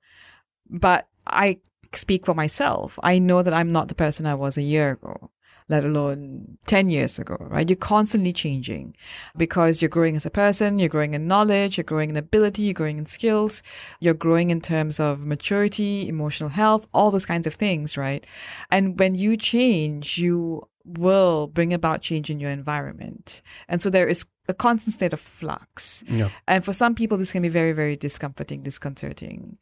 But 0.70 1.08
I 1.28 1.60
speak 1.94 2.26
for 2.26 2.34
myself. 2.34 2.98
I 3.04 3.20
know 3.20 3.44
that 3.44 3.54
I'm 3.54 3.72
not 3.72 3.88
the 3.88 3.96
person 3.96 4.26
I 4.26 4.36
was 4.36 4.58
a 4.58 4.62
year 4.62 4.92
ago. 4.92 5.30
Let 5.70 5.84
alone 5.84 6.58
10 6.66 6.90
years 6.90 7.20
ago, 7.20 7.38
right? 7.40 7.70
You're 7.70 7.78
constantly 7.78 8.34
changing 8.34 8.96
because 9.38 9.82
you're 9.82 9.90
growing 9.90 10.16
as 10.16 10.26
a 10.26 10.30
person, 10.30 10.80
you're 10.80 10.90
growing 10.90 11.14
in 11.14 11.28
knowledge, 11.28 11.78
you're 11.78 11.84
growing 11.84 12.10
in 12.10 12.18
ability, 12.18 12.64
you're 12.64 12.74
growing 12.74 12.98
in 12.98 13.06
skills, 13.06 13.64
you're 14.00 14.14
growing 14.14 14.50
in 14.50 14.62
terms 14.62 15.00
of 15.00 15.26
maturity, 15.26 16.08
emotional 16.08 16.50
health, 16.50 16.88
all 16.94 17.12
those 17.12 17.26
kinds 17.26 17.48
of 17.48 17.54
things, 17.54 17.98
right? 17.98 18.26
And 18.72 19.00
when 19.00 19.16
you 19.16 19.38
change, 19.38 20.18
you 20.18 20.68
will 20.86 21.48
bring 21.48 21.74
about 21.74 22.02
change 22.02 22.30
in 22.30 22.40
your 22.40 22.52
environment. 22.52 23.42
And 23.68 23.82
so 23.82 23.90
there 23.90 24.08
is 24.08 24.26
a 24.50 24.54
constant 24.54 24.94
state 24.94 25.14
of 25.14 25.20
flux. 25.20 26.04
Yeah. 26.08 26.30
And 26.48 26.66
for 26.66 26.74
some 26.74 26.96
people, 26.96 27.18
this 27.18 27.32
can 27.32 27.42
be 27.42 27.50
very, 27.50 27.72
very 27.72 27.96
discomforting, 27.96 28.64
disconcerting. 28.64 29.58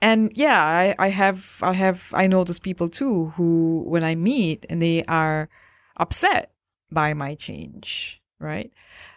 And 0.00 0.32
yeah, 0.34 0.60
I, 0.62 0.94
I 0.98 1.08
have, 1.08 1.56
I 1.62 1.72
have, 1.72 2.08
I 2.12 2.26
know 2.26 2.44
those 2.44 2.58
people 2.58 2.88
too 2.88 3.32
who, 3.36 3.84
when 3.86 4.04
I 4.04 4.14
meet 4.14 4.66
and 4.70 4.80
they 4.80 5.04
are 5.04 5.48
upset 5.96 6.52
by 6.90 7.14
my 7.14 7.34
change, 7.34 8.20
right? 8.40 8.70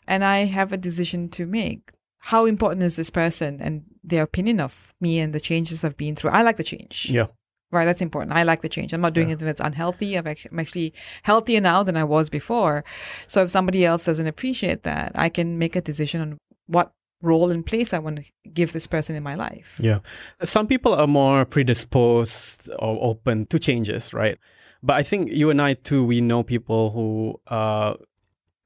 And 0.07 0.23
I 0.23 0.45
have 0.45 0.71
a 0.73 0.77
decision 0.77 1.29
to 1.29 1.45
make. 1.45 1.91
How 2.19 2.45
important 2.45 2.83
is 2.83 2.95
this 2.95 3.09
person 3.09 3.61
and 3.61 3.83
their 4.03 4.23
opinion 4.23 4.59
of 4.59 4.93
me 4.99 5.19
and 5.19 5.33
the 5.33 5.39
changes 5.39 5.83
I've 5.83 5.97
been 5.97 6.15
through? 6.15 6.31
I 6.31 6.41
like 6.41 6.57
the 6.57 6.63
change. 6.63 7.07
Yeah. 7.09 7.27
Right, 7.71 7.85
that's 7.85 8.01
important. 8.01 8.33
I 8.35 8.43
like 8.43 8.61
the 8.61 8.69
change. 8.69 8.93
I'm 8.93 9.01
not 9.01 9.13
doing 9.13 9.27
Yeah. 9.27 9.33
anything 9.33 9.47
that's 9.47 9.59
unhealthy. 9.59 10.17
I've 10.17 10.27
act- 10.27 10.47
I'm 10.51 10.59
actually 10.59 10.93
healthier 11.23 11.59
now 11.59 11.83
than 11.83 11.97
I 11.97 12.03
was 12.03 12.29
before. 12.29 12.83
So 13.27 13.43
if 13.43 13.51
somebody 13.51 13.83
else 13.83 14.05
doesn't 14.05 14.27
appreciate 14.27 14.83
that, 14.83 15.11
I 15.15 15.29
can 15.29 15.57
make 15.57 15.75
a 15.75 15.81
decision 15.81 16.21
on 16.21 16.37
what 16.67 16.91
role 17.25 17.51
and 17.51 17.65
place 17.65 17.93
I 17.93 17.99
want 17.99 18.17
to 18.17 18.23
give 18.53 18.71
this 18.71 18.87
person 18.87 19.15
in 19.15 19.23
my 19.23 19.35
life. 19.35 19.75
Yeah. 19.79 19.99
Some 20.43 20.67
people 20.67 20.93
are 20.93 21.07
more 21.07 21.45
predisposed 21.45 22.69
or 22.79 22.99
open 23.01 23.47
to 23.47 23.59
changes, 23.59 24.13
right? 24.13 24.37
But 24.81 24.97
I 24.97 25.03
think 25.03 25.31
you 25.31 25.49
and 25.49 25.61
I 25.61 25.73
too, 25.73 26.03
we 26.03 26.21
know 26.21 26.43
people 26.43 26.91
who, 26.91 27.39
uh, 27.47 27.95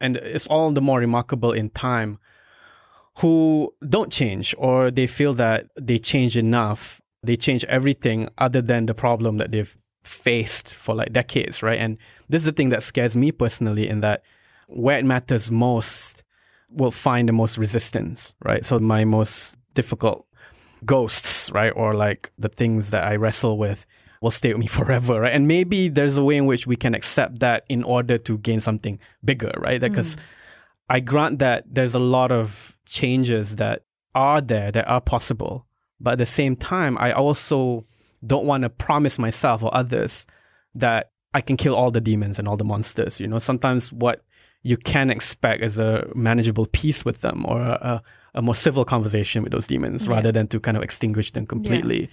and 0.02 0.18
it's 0.18 0.48
all 0.48 0.72
the 0.72 0.82
more 0.82 1.00
remarkable 1.00 1.52
in 1.52 1.70
time, 1.70 2.20
who 3.20 3.74
don't 3.88 4.12
change 4.12 4.56
or 4.58 4.92
they 4.92 5.08
feel 5.08 5.34
that 5.36 5.68
they 5.80 6.00
change 6.00 6.38
enough. 6.38 7.02
They 7.24 7.36
change 7.36 7.64
everything 7.66 8.30
other 8.38 8.62
than 8.62 8.86
the 8.86 8.94
problem 8.94 9.38
that 9.38 9.52
they've 9.52 9.76
faced 10.04 10.70
for 10.70 10.96
like 10.96 11.12
decades, 11.12 11.62
right? 11.62 11.80
And 11.80 11.98
this 12.30 12.42
is 12.42 12.46
the 12.46 12.52
thing 12.52 12.70
that 12.70 12.84
scares 12.84 13.16
me 13.16 13.32
personally 13.32 13.88
in 13.88 14.02
that 14.02 14.24
where 14.68 15.00
it 15.00 15.06
matters 15.06 15.52
most 15.52 16.24
will 16.72 16.92
find 16.92 17.28
the 17.28 17.34
most 17.34 17.58
resistance, 17.58 18.36
right? 18.44 18.64
So 18.64 18.80
my 18.80 19.06
most 19.06 19.58
difficult 19.74 20.26
ghosts, 20.86 21.52
right? 21.52 21.74
Or 21.76 21.94
like 21.94 22.32
the 22.38 22.50
things 22.50 22.92
that 22.92 23.06
I 23.06 23.16
wrestle 23.16 23.58
with 23.58 23.86
will 24.22 24.32
stay 24.32 24.50
with 24.50 24.60
me 24.60 24.68
forever, 24.80 25.22
right? 25.22 25.34
And 25.34 25.48
maybe 25.48 25.90
there's 25.90 26.18
a 26.18 26.24
way 26.24 26.38
in 26.38 26.46
which 26.46 26.68
we 26.68 26.76
can 26.76 26.94
accept 26.94 27.40
that 27.40 27.66
in 27.70 27.84
order 27.84 28.18
to 28.18 28.38
gain 28.38 28.62
something 28.62 29.00
bigger, 29.24 29.52
right? 29.58 29.80
Because 29.80 30.16
hmm. 30.16 30.22
I 30.90 31.00
grant 31.00 31.40
that 31.40 31.66
there's 31.70 31.96
a 31.96 32.00
lot 32.00 32.32
of 32.32 32.78
changes 32.86 33.58
that 33.58 33.84
are 34.16 34.42
there 34.42 34.72
that 34.72 34.88
are 34.88 35.02
possible. 35.02 35.66
But 36.00 36.14
at 36.14 36.18
the 36.18 36.26
same 36.26 36.56
time, 36.56 36.98
I 36.98 37.12
also 37.12 37.86
don't 38.26 38.46
want 38.46 38.64
to 38.64 38.70
promise 38.70 39.20
myself 39.20 39.64
or 39.64 39.74
others 39.74 40.26
that 40.76 41.12
I 41.34 41.42
can 41.42 41.58
kill 41.58 41.76
all 41.76 41.92
the 41.92 42.02
demons 42.02 42.40
and 42.40 42.48
all 42.48 42.58
the 42.58 42.64
monsters. 42.64 43.20
You 43.20 43.28
know, 43.28 43.40
sometimes 43.40 43.94
what 43.94 44.24
you 44.62 44.76
can 44.78 45.10
expect 45.10 45.64
is 45.64 45.80
a 45.80 46.08
manageable 46.16 46.66
peace 46.68 47.06
with 47.06 47.22
them 47.22 47.46
or 47.48 47.62
a, 47.62 48.02
a 48.36 48.42
more 48.42 48.56
civil 48.56 48.84
conversation 48.84 49.42
with 49.44 49.52
those 49.54 49.68
demons 49.68 50.06
Yeah. 50.06 50.12
rather 50.16 50.32
than 50.32 50.48
to 50.48 50.60
kind 50.60 50.76
of 50.76 50.84
extinguish 50.84 51.32
them 51.32 51.46
completely. 51.48 52.10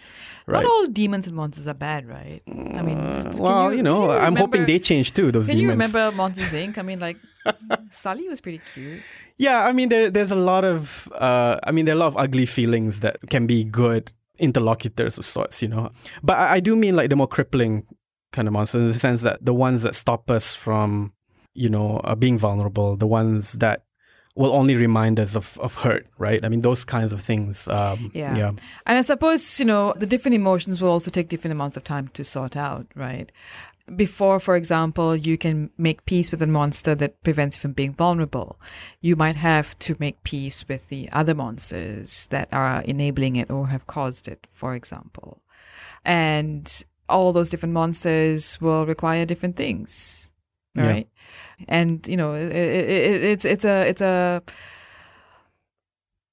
Right. 0.46 0.62
Not 0.62 0.70
all 0.70 0.86
demons 0.86 1.26
and 1.26 1.34
monsters 1.34 1.66
are 1.66 1.74
bad, 1.74 2.06
right? 2.06 2.40
I 2.48 2.82
mean, 2.82 2.98
Uh, 2.98 3.32
well, 3.36 3.74
you, 3.74 3.82
know, 3.82 4.06
can 4.06 4.20
I'm 4.24 4.36
hoping 4.36 4.64
they 4.66 4.78
change 4.78 5.12
too, 5.12 5.32
those 5.32 5.46
demons. 5.46 5.48
Can 5.48 5.58
you 5.58 5.68
remember 5.70 6.12
Monsters 6.12 6.52
Inc? 6.52 6.78
I 6.78 6.82
mean, 6.82 7.00
like 7.00 7.16
Sully 7.90 8.28
was 8.28 8.40
pretty 8.40 8.60
cute. 8.72 9.02
Yeah, 9.38 9.66
I 9.66 9.72
mean, 9.72 9.88
there, 9.88 10.08
there's 10.10 10.30
a 10.30 10.36
lot 10.36 10.64
of, 10.64 11.08
uh, 11.14 11.58
I 11.64 11.72
mean, 11.72 11.84
there 11.84 11.94
are 11.94 11.98
a 11.98 12.00
lot 12.00 12.06
of 12.08 12.16
ugly 12.16 12.46
feelings 12.46 13.00
that 13.00 13.18
can 13.28 13.46
be 13.48 13.64
good 13.64 14.12
interlocutors 14.38 15.18
of 15.18 15.24
sorts, 15.24 15.62
you 15.62 15.68
know. 15.68 15.90
But 16.22 16.36
I, 16.38 16.54
I 16.54 16.60
do 16.60 16.76
mean 16.76 16.94
like 16.94 17.10
the 17.10 17.16
more 17.16 17.26
crippling 17.28 17.84
kind 18.32 18.46
of 18.46 18.52
monsters 18.54 18.82
in 18.82 18.88
the 18.88 18.98
sense 18.98 19.22
that 19.22 19.44
the 19.44 19.52
ones 19.54 19.82
that 19.82 19.94
stop 19.94 20.30
us 20.30 20.54
from, 20.54 21.12
you 21.56 21.68
know, 21.68 22.00
uh, 22.04 22.14
being 22.14 22.38
vulnerable, 22.38 22.96
the 22.96 23.06
ones 23.06 23.54
that 23.54 23.82
will 24.34 24.52
only 24.52 24.74
remind 24.76 25.18
us 25.18 25.34
of, 25.34 25.58
of 25.60 25.74
hurt, 25.76 26.06
right? 26.18 26.44
I 26.44 26.48
mean, 26.50 26.60
those 26.60 26.84
kinds 26.84 27.12
of 27.12 27.22
things. 27.22 27.66
Um, 27.68 28.10
Yeah. 28.14 28.36
yeah. 28.36 28.48
And 28.84 28.98
I 28.98 29.00
suppose, 29.00 29.58
you 29.58 29.64
know, 29.64 29.94
the 29.96 30.06
different 30.06 30.34
emotions 30.34 30.80
will 30.80 30.90
also 30.90 31.10
take 31.10 31.28
different 31.28 31.52
amounts 31.52 31.76
of 31.78 31.84
time 31.84 32.08
to 32.08 32.22
sort 32.22 32.54
out, 32.54 32.86
right? 32.94 33.32
Before, 33.94 34.38
for 34.38 34.56
example, 34.56 35.16
you 35.16 35.38
can 35.38 35.70
make 35.78 36.04
peace 36.04 36.30
with 36.30 36.42
a 36.42 36.46
monster 36.46 36.94
that 36.96 37.22
prevents 37.22 37.56
you 37.56 37.60
from 37.62 37.72
being 37.72 37.94
vulnerable. 37.94 38.60
You 39.00 39.16
might 39.16 39.36
have 39.36 39.78
to 39.78 39.96
make 39.98 40.22
peace 40.22 40.66
with 40.68 40.88
the 40.88 41.08
other 41.12 41.34
monsters 41.34 42.26
that 42.26 42.52
are 42.52 42.82
enabling 42.82 43.36
it 43.36 43.50
or 43.50 43.68
have 43.68 43.86
caused 43.86 44.28
it, 44.28 44.48
for 44.52 44.74
example. 44.74 45.40
And 46.04 46.84
all 47.08 47.32
those 47.32 47.48
different 47.48 47.74
monsters 47.74 48.60
will 48.60 48.84
require 48.86 49.24
different 49.24 49.56
things, 49.56 50.32
Yeah. 50.76 50.86
right? 50.86 51.08
And 51.68 52.06
you 52.06 52.16
know, 52.16 52.34
it, 52.34 52.52
it, 52.52 53.24
it's 53.24 53.44
it's 53.44 53.64
a 53.64 53.88
it's 53.88 54.00
a 54.00 54.42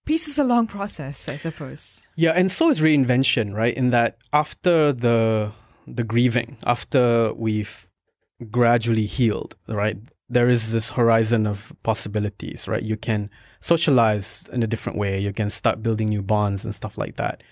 peace 0.06 0.28
is 0.28 0.38
a 0.38 0.44
long 0.44 0.68
process, 0.68 1.30
I 1.30 1.38
suppose. 1.38 2.08
Yeah, 2.16 2.32
and 2.32 2.52
so 2.52 2.70
is 2.70 2.82
reinvention, 2.82 3.54
right? 3.54 3.74
In 3.74 3.90
that 3.92 4.18
after 4.32 4.92
the 4.92 5.52
the 5.88 6.04
grieving, 6.04 6.58
after 6.66 7.34
we've 7.34 7.88
gradually 8.52 9.06
healed, 9.06 9.56
right? 9.68 9.98
There 10.30 10.50
is 10.50 10.72
this 10.72 10.92
horizon 10.92 11.46
of 11.46 11.74
possibilities, 11.84 12.68
right? 12.68 12.82
You 12.82 12.98
can 12.98 13.30
socialize 13.60 14.46
in 14.52 14.64
a 14.64 14.68
different 14.68 14.98
way. 14.98 15.20
You 15.20 15.34
can 15.34 15.50
start 15.50 15.84
building 15.84 16.10
new 16.10 16.22
bonds 16.22 16.66
and 16.66 16.74
stuff 16.74 16.98
like 16.98 17.18
that. 17.18 17.44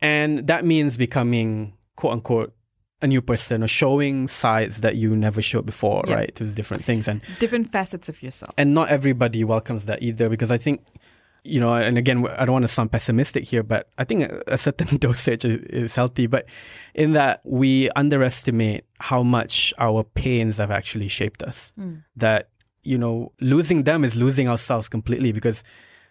And 0.00 0.46
that 0.46 0.64
means 0.64 0.96
becoming 0.96 1.74
quote 1.96 2.12
unquote 2.14 2.54
a 3.02 3.06
new 3.06 3.22
person 3.22 3.62
or 3.62 3.68
showing 3.68 4.28
sides 4.28 4.80
that 4.82 4.96
you 4.96 5.16
never 5.16 5.40
showed 5.42 5.66
before, 5.66 6.04
Yeah. 6.06 6.14
right? 6.14 6.34
To 6.36 6.44
different 6.44 6.84
things. 6.84 7.08
And 7.08 7.20
Different 7.38 7.70
facets 7.72 8.08
of 8.08 8.22
yourself. 8.22 8.52
and 8.58 8.74
not 8.74 8.88
everybody 8.88 9.44
welcomes 9.44 9.86
that 9.86 10.02
either 10.02 10.28
because 10.28 10.50
I 10.50 10.58
think 10.58 10.80
you 11.42 11.58
know 11.58 11.72
and 11.72 11.96
again 11.96 12.26
I 12.26 12.44
don't 12.44 12.52
want 12.52 12.64
to 12.64 12.68
sound 12.68 12.92
pessimistic 12.92 13.44
here 13.46 13.62
but 13.62 13.88
I 13.96 14.04
think 14.04 14.30
a, 14.46 14.58
certain 14.58 14.96
dosage 15.04 15.42
is, 15.46 15.62
is 15.84 15.94
healthy 15.94 16.26
but 16.26 16.44
in 16.94 17.14
that 17.14 17.40
we 17.44 17.88
underestimate 17.96 18.84
how 18.98 19.22
much 19.22 19.72
our 19.78 20.04
pains 20.04 20.58
have 20.58 20.70
actually 20.70 21.08
shaped 21.08 21.42
us 21.42 21.72
hmm. 21.76 21.94
that 22.16 22.50
you 22.82 22.98
know 22.98 23.32
losing 23.40 23.84
them 23.84 24.04
is 24.04 24.16
losing 24.16 24.48
ourselves 24.48 24.86
completely 24.86 25.32
because 25.32 25.64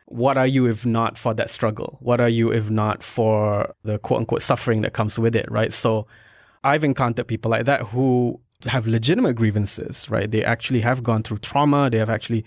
what 0.08 0.36
are 0.36 0.48
you 0.48 0.66
if 0.66 0.84
not 0.84 1.16
for 1.16 1.36
that 1.36 1.52
struggle 1.52 2.00
what 2.02 2.20
are 2.20 2.30
you 2.30 2.52
if 2.52 2.72
not 2.72 3.04
for 3.04 3.76
the 3.84 4.00
quote 4.00 4.22
unquote 4.22 4.42
suffering 4.42 4.82
that 4.82 4.94
comes 4.94 5.20
with 5.20 5.36
it 5.36 5.46
right 5.52 5.72
so 5.72 6.08
I've 6.64 6.84
encountered 6.84 7.28
people 7.28 7.52
like 7.52 7.66
that 7.66 7.82
who 7.82 8.40
have 8.66 8.88
legitimate 8.88 9.36
grievances, 9.36 10.10
right? 10.10 10.30
They 10.30 10.44
actually 10.44 10.82
have 10.82 11.04
gone 11.04 11.24
through 11.24 11.38
trauma. 11.38 11.90
They 11.90 11.98
have 11.98 12.10
actually 12.10 12.46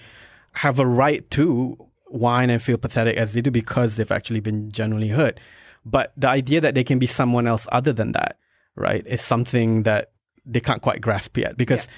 have 0.52 0.78
a 0.78 0.86
right 0.86 1.28
to 1.30 1.76
whine 2.06 2.50
and 2.50 2.62
feel 2.62 2.76
pathetic 2.76 3.16
as 3.16 3.32
they 3.32 3.40
do 3.40 3.50
because 3.50 3.96
they've 3.96 4.12
actually 4.12 4.40
been 4.40 4.70
genuinely 4.70 5.08
hurt. 5.08 5.40
But 5.84 6.12
the 6.16 6.28
idea 6.28 6.60
that 6.60 6.74
they 6.74 6.84
can 6.84 6.98
be 6.98 7.06
someone 7.06 7.46
else 7.46 7.66
other 7.72 7.92
than 7.92 8.12
that, 8.12 8.38
right, 8.76 9.04
is 9.06 9.22
something 9.22 9.84
that 9.84 10.12
they 10.44 10.60
can't 10.60 10.82
quite 10.82 11.00
grasp 11.00 11.36
yet 11.38 11.56
because 11.56 11.88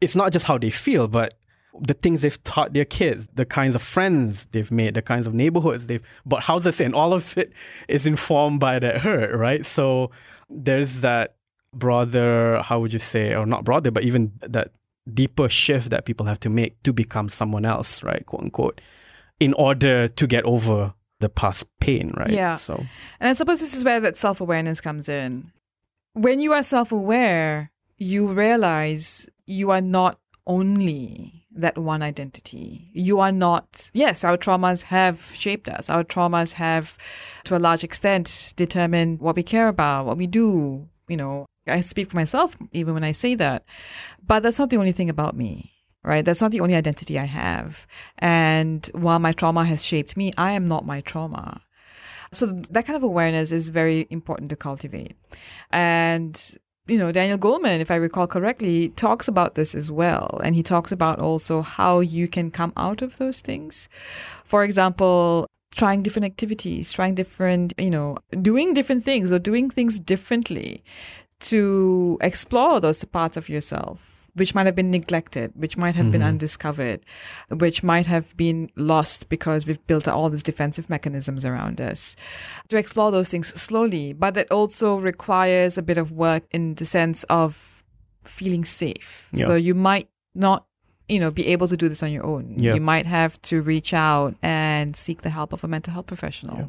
it's 0.00 0.14
not 0.14 0.32
just 0.32 0.46
how 0.46 0.58
they 0.58 0.70
feel, 0.70 1.08
but 1.08 1.34
the 1.80 1.94
things 1.94 2.20
they've 2.20 2.42
taught 2.44 2.74
their 2.74 2.84
kids, 2.84 3.28
the 3.34 3.46
kinds 3.46 3.74
of 3.74 3.82
friends 3.82 4.46
they've 4.52 4.70
made, 4.70 4.94
the 4.94 5.02
kinds 5.02 5.26
of 5.26 5.32
neighborhoods 5.32 5.86
they've 5.86 6.02
bought 6.26 6.42
houses 6.42 6.80
in, 6.80 6.92
all 6.92 7.14
of 7.14 7.36
it 7.38 7.52
is 7.88 8.06
informed 8.06 8.60
by 8.60 8.78
that 8.78 8.98
hurt, 8.98 9.34
right? 9.34 9.64
So 9.64 10.10
there's 10.50 11.00
that 11.00 11.36
broader, 11.74 12.60
how 12.62 12.80
would 12.80 12.92
you 12.92 12.98
say, 12.98 13.34
or 13.34 13.46
not 13.46 13.64
broader, 13.64 13.90
but 13.90 14.04
even 14.04 14.32
that 14.40 14.72
deeper 15.12 15.48
shift 15.48 15.90
that 15.90 16.04
people 16.04 16.26
have 16.26 16.40
to 16.40 16.48
make 16.48 16.82
to 16.82 16.92
become 16.92 17.28
someone 17.28 17.64
else, 17.64 18.02
right? 18.02 18.24
Quote 18.26 18.42
unquote, 18.42 18.80
in 19.40 19.54
order 19.54 20.08
to 20.08 20.26
get 20.26 20.44
over 20.44 20.94
the 21.20 21.28
past 21.28 21.64
pain, 21.80 22.12
right? 22.16 22.30
Yeah. 22.30 22.56
So 22.56 22.84
And 23.20 23.30
I 23.30 23.32
suppose 23.32 23.60
this 23.60 23.74
is 23.74 23.84
where 23.84 24.00
that 24.00 24.16
self 24.16 24.40
awareness 24.40 24.80
comes 24.80 25.08
in. 25.08 25.52
When 26.14 26.40
you 26.40 26.52
are 26.52 26.62
self 26.62 26.92
aware, 26.92 27.70
you 27.96 28.28
realize 28.28 29.28
you 29.46 29.70
are 29.70 29.80
not 29.80 30.18
only 30.46 31.46
that 31.54 31.78
one 31.78 32.02
identity. 32.02 32.90
You 32.92 33.20
are 33.20 33.32
not, 33.32 33.90
yes, 33.92 34.24
our 34.24 34.36
traumas 34.36 34.84
have 34.84 35.30
shaped 35.34 35.68
us. 35.68 35.90
Our 35.90 36.02
traumas 36.02 36.54
have, 36.54 36.98
to 37.44 37.56
a 37.56 37.60
large 37.60 37.84
extent, 37.84 38.54
determined 38.56 39.20
what 39.20 39.36
we 39.36 39.42
care 39.42 39.68
about, 39.68 40.06
what 40.06 40.16
we 40.16 40.26
do. 40.26 40.88
You 41.08 41.16
know, 41.16 41.46
I 41.66 41.80
speak 41.80 42.10
for 42.10 42.16
myself 42.16 42.56
even 42.72 42.94
when 42.94 43.04
I 43.04 43.12
say 43.12 43.34
that. 43.36 43.64
But 44.26 44.40
that's 44.42 44.58
not 44.58 44.70
the 44.70 44.78
only 44.78 44.92
thing 44.92 45.10
about 45.10 45.36
me 45.36 45.72
right? 46.04 46.24
That's 46.24 46.40
not 46.40 46.50
the 46.50 46.60
only 46.60 46.74
identity 46.74 47.18
I 47.18 47.26
have. 47.26 47.86
And 48.18 48.88
while 48.92 49.18
my 49.18 49.32
trauma 49.32 49.64
has 49.64 49.84
shaped 49.84 50.16
me, 50.16 50.32
I 50.36 50.52
am 50.52 50.68
not 50.68 50.84
my 50.84 51.00
trauma. 51.00 51.62
So 52.32 52.46
that 52.46 52.86
kind 52.86 52.96
of 52.96 53.02
awareness 53.02 53.52
is 53.52 53.68
very 53.68 54.06
important 54.10 54.50
to 54.50 54.56
cultivate. 54.56 55.16
And 55.70 56.58
you 56.88 56.98
know, 56.98 57.12
Daniel 57.12 57.38
Goleman, 57.38 57.78
if 57.78 57.92
I 57.92 57.94
recall 57.94 58.26
correctly, 58.26 58.88
talks 58.90 59.28
about 59.28 59.54
this 59.54 59.74
as 59.74 59.90
well. 59.90 60.40
And 60.42 60.56
he 60.56 60.64
talks 60.64 60.90
about 60.90 61.20
also 61.20 61.62
how 61.62 62.00
you 62.00 62.26
can 62.26 62.50
come 62.50 62.72
out 62.76 63.02
of 63.02 63.18
those 63.18 63.40
things. 63.40 63.88
For 64.44 64.64
example, 64.64 65.46
trying 65.76 66.02
different 66.02 66.26
activities, 66.26 66.92
trying 66.92 67.14
different, 67.14 67.72
you 67.78 67.88
know, 67.88 68.18
doing 68.42 68.74
different 68.74 69.04
things 69.04 69.30
or 69.30 69.38
doing 69.38 69.70
things 69.70 70.00
differently 70.00 70.82
to 71.42 72.18
explore 72.20 72.80
those 72.80 73.04
parts 73.04 73.36
of 73.36 73.48
yourself 73.48 74.12
which 74.34 74.54
might 74.54 74.66
have 74.66 74.74
been 74.74 74.90
neglected, 74.90 75.52
which 75.54 75.76
might 75.76 75.94
have 75.94 76.04
mm-hmm. 76.04 76.12
been 76.12 76.22
undiscovered, 76.22 77.04
which 77.50 77.82
might 77.82 78.06
have 78.06 78.34
been 78.36 78.70
lost 78.76 79.28
because 79.28 79.66
we've 79.66 79.84
built 79.86 80.08
all 80.08 80.30
these 80.30 80.42
defensive 80.42 80.88
mechanisms 80.88 81.44
around 81.44 81.80
us. 81.80 82.16
To 82.68 82.78
explore 82.78 83.10
those 83.10 83.28
things 83.28 83.48
slowly, 83.48 84.12
but 84.12 84.34
that 84.34 84.50
also 84.50 84.96
requires 84.96 85.76
a 85.76 85.82
bit 85.82 85.98
of 85.98 86.12
work 86.12 86.44
in 86.50 86.74
the 86.76 86.86
sense 86.86 87.24
of 87.24 87.84
feeling 88.24 88.64
safe. 88.64 89.28
Yeah. 89.32 89.46
So 89.46 89.54
you 89.54 89.74
might 89.74 90.08
not 90.34 90.66
you 91.08 91.20
know 91.20 91.30
be 91.30 91.48
able 91.48 91.68
to 91.68 91.76
do 91.76 91.88
this 91.88 92.02
on 92.02 92.10
your 92.10 92.24
own 92.24 92.54
yeah. 92.58 92.74
you 92.74 92.80
might 92.80 93.06
have 93.06 93.40
to 93.42 93.60
reach 93.60 93.92
out 93.92 94.34
and 94.40 94.96
seek 94.96 95.22
the 95.22 95.30
help 95.30 95.52
of 95.52 95.62
a 95.64 95.68
mental 95.68 95.92
health 95.92 96.06
professional 96.06 96.56
yeah. 96.56 96.66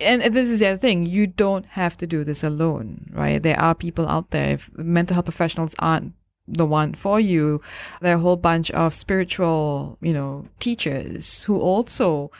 And 0.00 0.22
this 0.34 0.48
is 0.48 0.60
the 0.60 0.66
other 0.66 0.76
thing 0.76 1.04
you 1.04 1.26
don't 1.26 1.66
have 1.66 1.96
to 1.96 2.06
do 2.06 2.24
this 2.24 2.42
alone 2.42 3.10
right 3.12 3.42
there 3.42 3.58
are 3.60 3.74
people 3.74 4.08
out 4.08 4.30
there 4.30 4.50
if 4.50 4.70
mental 4.76 5.14
health 5.14 5.26
professionals 5.26 5.74
aren't 5.78 6.14
the 6.50 6.66
one 6.66 6.94
for 6.94 7.20
you. 7.20 7.60
There 8.00 8.14
are 8.14 8.18
a 8.18 8.20
whole 8.20 8.36
bunch 8.36 8.70
of 8.72 8.94
spiritual, 8.94 9.98
you 10.00 10.12
know, 10.12 10.46
teachers 10.58 11.44
who 11.44 11.58
also 11.58 12.30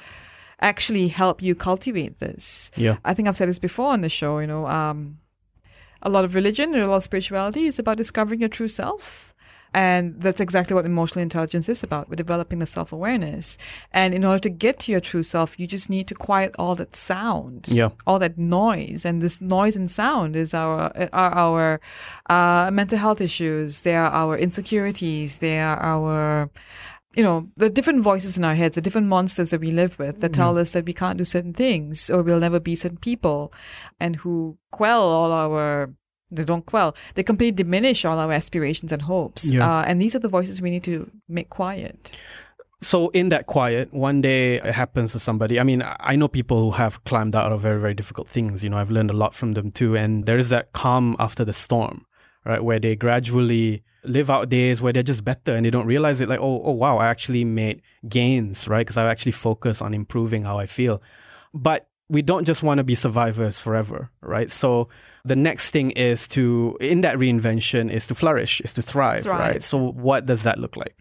actually 0.61 1.09
help 1.09 1.43
you 1.43 1.55
cultivate 1.55 2.19
this. 2.19 2.71
Yeah. 2.77 2.99
I 3.05 3.15
think 3.15 3.29
I've 3.29 3.37
said 3.37 3.49
this 3.49 3.59
before 3.59 3.93
on 3.93 4.03
the 4.03 4.09
show, 4.09 4.39
you 4.41 4.47
know, 4.47 4.67
um, 4.67 5.19
a 6.03 6.11
lot 6.11 6.25
of 6.25 6.35
religion 6.35 6.75
and 6.75 6.83
a 6.83 6.87
lot 6.87 6.97
of 6.97 7.03
spirituality 7.03 7.67
is 7.67 7.79
about 7.79 7.97
discovering 7.97 8.41
your 8.41 8.49
true 8.49 8.69
self 8.69 9.30
and 9.73 10.21
that's 10.21 10.41
exactly 10.41 10.75
what 10.75 10.85
emotional 10.85 11.23
intelligence 11.23 11.69
is 11.69 11.83
about. 11.83 12.09
We're 12.09 12.17
developing 12.17 12.59
the 12.59 12.67
self 12.67 12.93
awareness. 12.93 13.57
And 13.93 14.15
in 14.15 14.25
order 14.25 14.41
to 14.41 14.51
get 14.51 14.81
to 14.81 14.93
your 14.93 15.01
true 15.01 15.23
self, 15.23 15.59
you 15.61 15.67
just 15.67 15.89
need 15.89 16.09
to 16.09 16.15
quiet 16.15 16.57
all 16.59 16.75
that 16.77 16.97
sound, 16.97 17.69
yeah. 17.69 17.91
all 18.07 18.19
that 18.19 18.37
noise. 18.37 19.05
And 19.05 19.23
this 19.23 19.41
noise 19.41 19.77
and 19.77 19.91
sound 19.91 20.35
is 20.35 20.55
our, 20.55 20.93
are 21.13 21.33
our 21.33 21.81
uh, 22.29 22.71
mental 22.73 22.99
health 22.99 23.21
issues. 23.21 23.83
They 23.83 23.95
are 23.95 24.11
our 24.11 24.37
insecurities. 24.37 25.39
They 25.39 25.61
are 25.61 25.79
our, 25.79 26.51
you 27.15 27.23
know, 27.23 27.49
the 27.57 27.71
different 27.71 28.03
voices 28.03 28.37
in 28.37 28.45
our 28.45 28.57
heads, 28.57 28.75
the 28.75 28.81
different 28.81 29.07
monsters 29.07 29.51
that 29.51 29.61
we 29.61 29.71
live 29.71 29.99
with 30.01 30.21
that 30.21 30.33
tell 30.33 30.59
us 30.59 30.71
that 30.71 30.85
we 30.85 30.93
can't 30.93 31.19
do 31.19 31.25
certain 31.25 31.55
things 31.55 32.11
or 32.11 32.23
we'll 32.23 32.41
never 32.41 32.59
be 32.59 32.75
certain 32.75 32.99
people 32.99 33.53
and 34.01 34.17
who 34.17 34.59
quell 34.73 35.03
all 35.03 35.31
our 35.31 35.93
they 36.31 36.45
don't 36.45 36.67
quell. 36.67 36.95
They 37.15 37.23
completely 37.23 37.53
diminish 37.65 38.05
all 38.05 38.19
our 38.19 38.33
aspirations 38.33 38.93
and 38.93 39.03
hopes. 39.03 39.53
Yeah. 39.53 39.69
Uh, 39.69 39.83
and 39.83 40.01
these 40.01 40.15
are 40.15 40.19
the 40.19 40.29
voices 40.29 40.63
we 40.63 40.71
need 40.71 40.85
to 40.85 41.11
make 41.29 41.51
quiet. 41.51 42.17
So 42.83 43.11
in 43.11 43.29
that 43.29 43.47
quiet, 43.47 43.93
one 43.93 44.23
day 44.23 44.57
it 44.57 44.73
happens 44.73 45.13
to 45.13 45.19
somebody. 45.19 45.61
I 45.61 45.65
mean, 45.65 45.83
I 45.85 46.17
know 46.17 46.29
people 46.29 46.63
who 46.63 46.71
have 46.73 47.05
climbed 47.05 47.37
out 47.37 47.53
of 47.53 47.61
very, 47.61 47.79
very 47.79 47.93
difficult 47.95 48.27
things. 48.29 48.65
You 48.65 48.71
know, 48.71 48.79
I've 48.79 48.91
learned 48.91 49.11
a 49.11 49.15
lot 49.15 49.35
from 49.35 49.53
them 49.53 49.71
too. 49.71 49.97
And 49.97 50.25
there 50.25 50.39
is 50.39 50.49
that 50.49 50.73
calm 50.73 51.15
after 51.19 51.45
the 51.45 51.53
storm, 51.53 52.07
right? 52.47 52.65
Where 52.65 52.79
they 52.79 52.97
gradually 52.97 53.83
live 54.05 54.31
out 54.31 54.49
days 54.49 54.81
where 54.81 54.95
they're 54.95 55.03
just 55.03 55.25
better 55.25 55.55
and 55.55 55.67
they 55.67 55.71
don't 55.71 55.87
realize 55.87 56.23
it 56.23 56.29
like, 56.29 56.41
oh, 56.41 56.63
oh 56.65 56.73
wow, 56.73 56.97
I 56.97 57.09
actually 57.09 57.45
made 57.45 57.83
gains, 58.09 58.67
right? 58.67 58.81
Because 58.87 58.97
I 58.97 59.11
actually 59.11 59.33
focus 59.33 59.83
on 59.83 59.93
improving 59.93 60.45
how 60.45 60.59
I 60.59 60.65
feel. 60.65 61.03
But 61.53 61.87
we 62.11 62.23
don't 62.23 62.45
just 62.45 62.63
want 62.63 62.79
to 62.79 62.85
be 62.85 62.97
survivors 62.97 63.59
forever, 63.59 64.11
right? 64.21 64.51
So 64.51 64.89
the 65.25 65.37
next 65.37 65.71
thing 65.71 65.93
is 65.93 66.27
to 66.29 66.77
in 66.81 67.03
that 67.03 67.17
reinvention 67.17 67.91
is 67.91 68.07
to 68.09 68.15
flourish, 68.15 68.61
is 68.61 68.73
to 68.75 68.83
thrive, 68.83 69.23
thrive, 69.23 69.39
right? 69.39 69.63
So 69.63 69.79
what 69.79 70.27
does 70.27 70.43
that 70.43 70.59
look 70.59 70.77
like? 70.77 70.97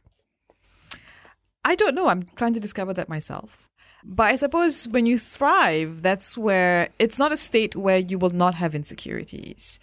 I 1.66 1.76
don't 1.76 1.96
know. 1.96 2.08
I'm 2.08 2.24
trying 2.36 2.54
to 2.54 2.60
discover 2.60 2.94
that 2.94 3.10
myself. 3.10 3.70
But 4.04 4.28
I 4.28 4.36
suppose 4.36 4.88
when 4.88 5.06
you 5.06 5.18
thrive, 5.18 6.02
that's 6.04 6.38
where 6.38 6.90
it's 7.00 7.20
not 7.20 7.34
a 7.34 7.38
state 7.38 7.76
where 7.76 7.98
you 7.98 8.18
will 8.18 8.30
not 8.30 8.56
have 8.56 8.74
insecurities. 8.74 9.80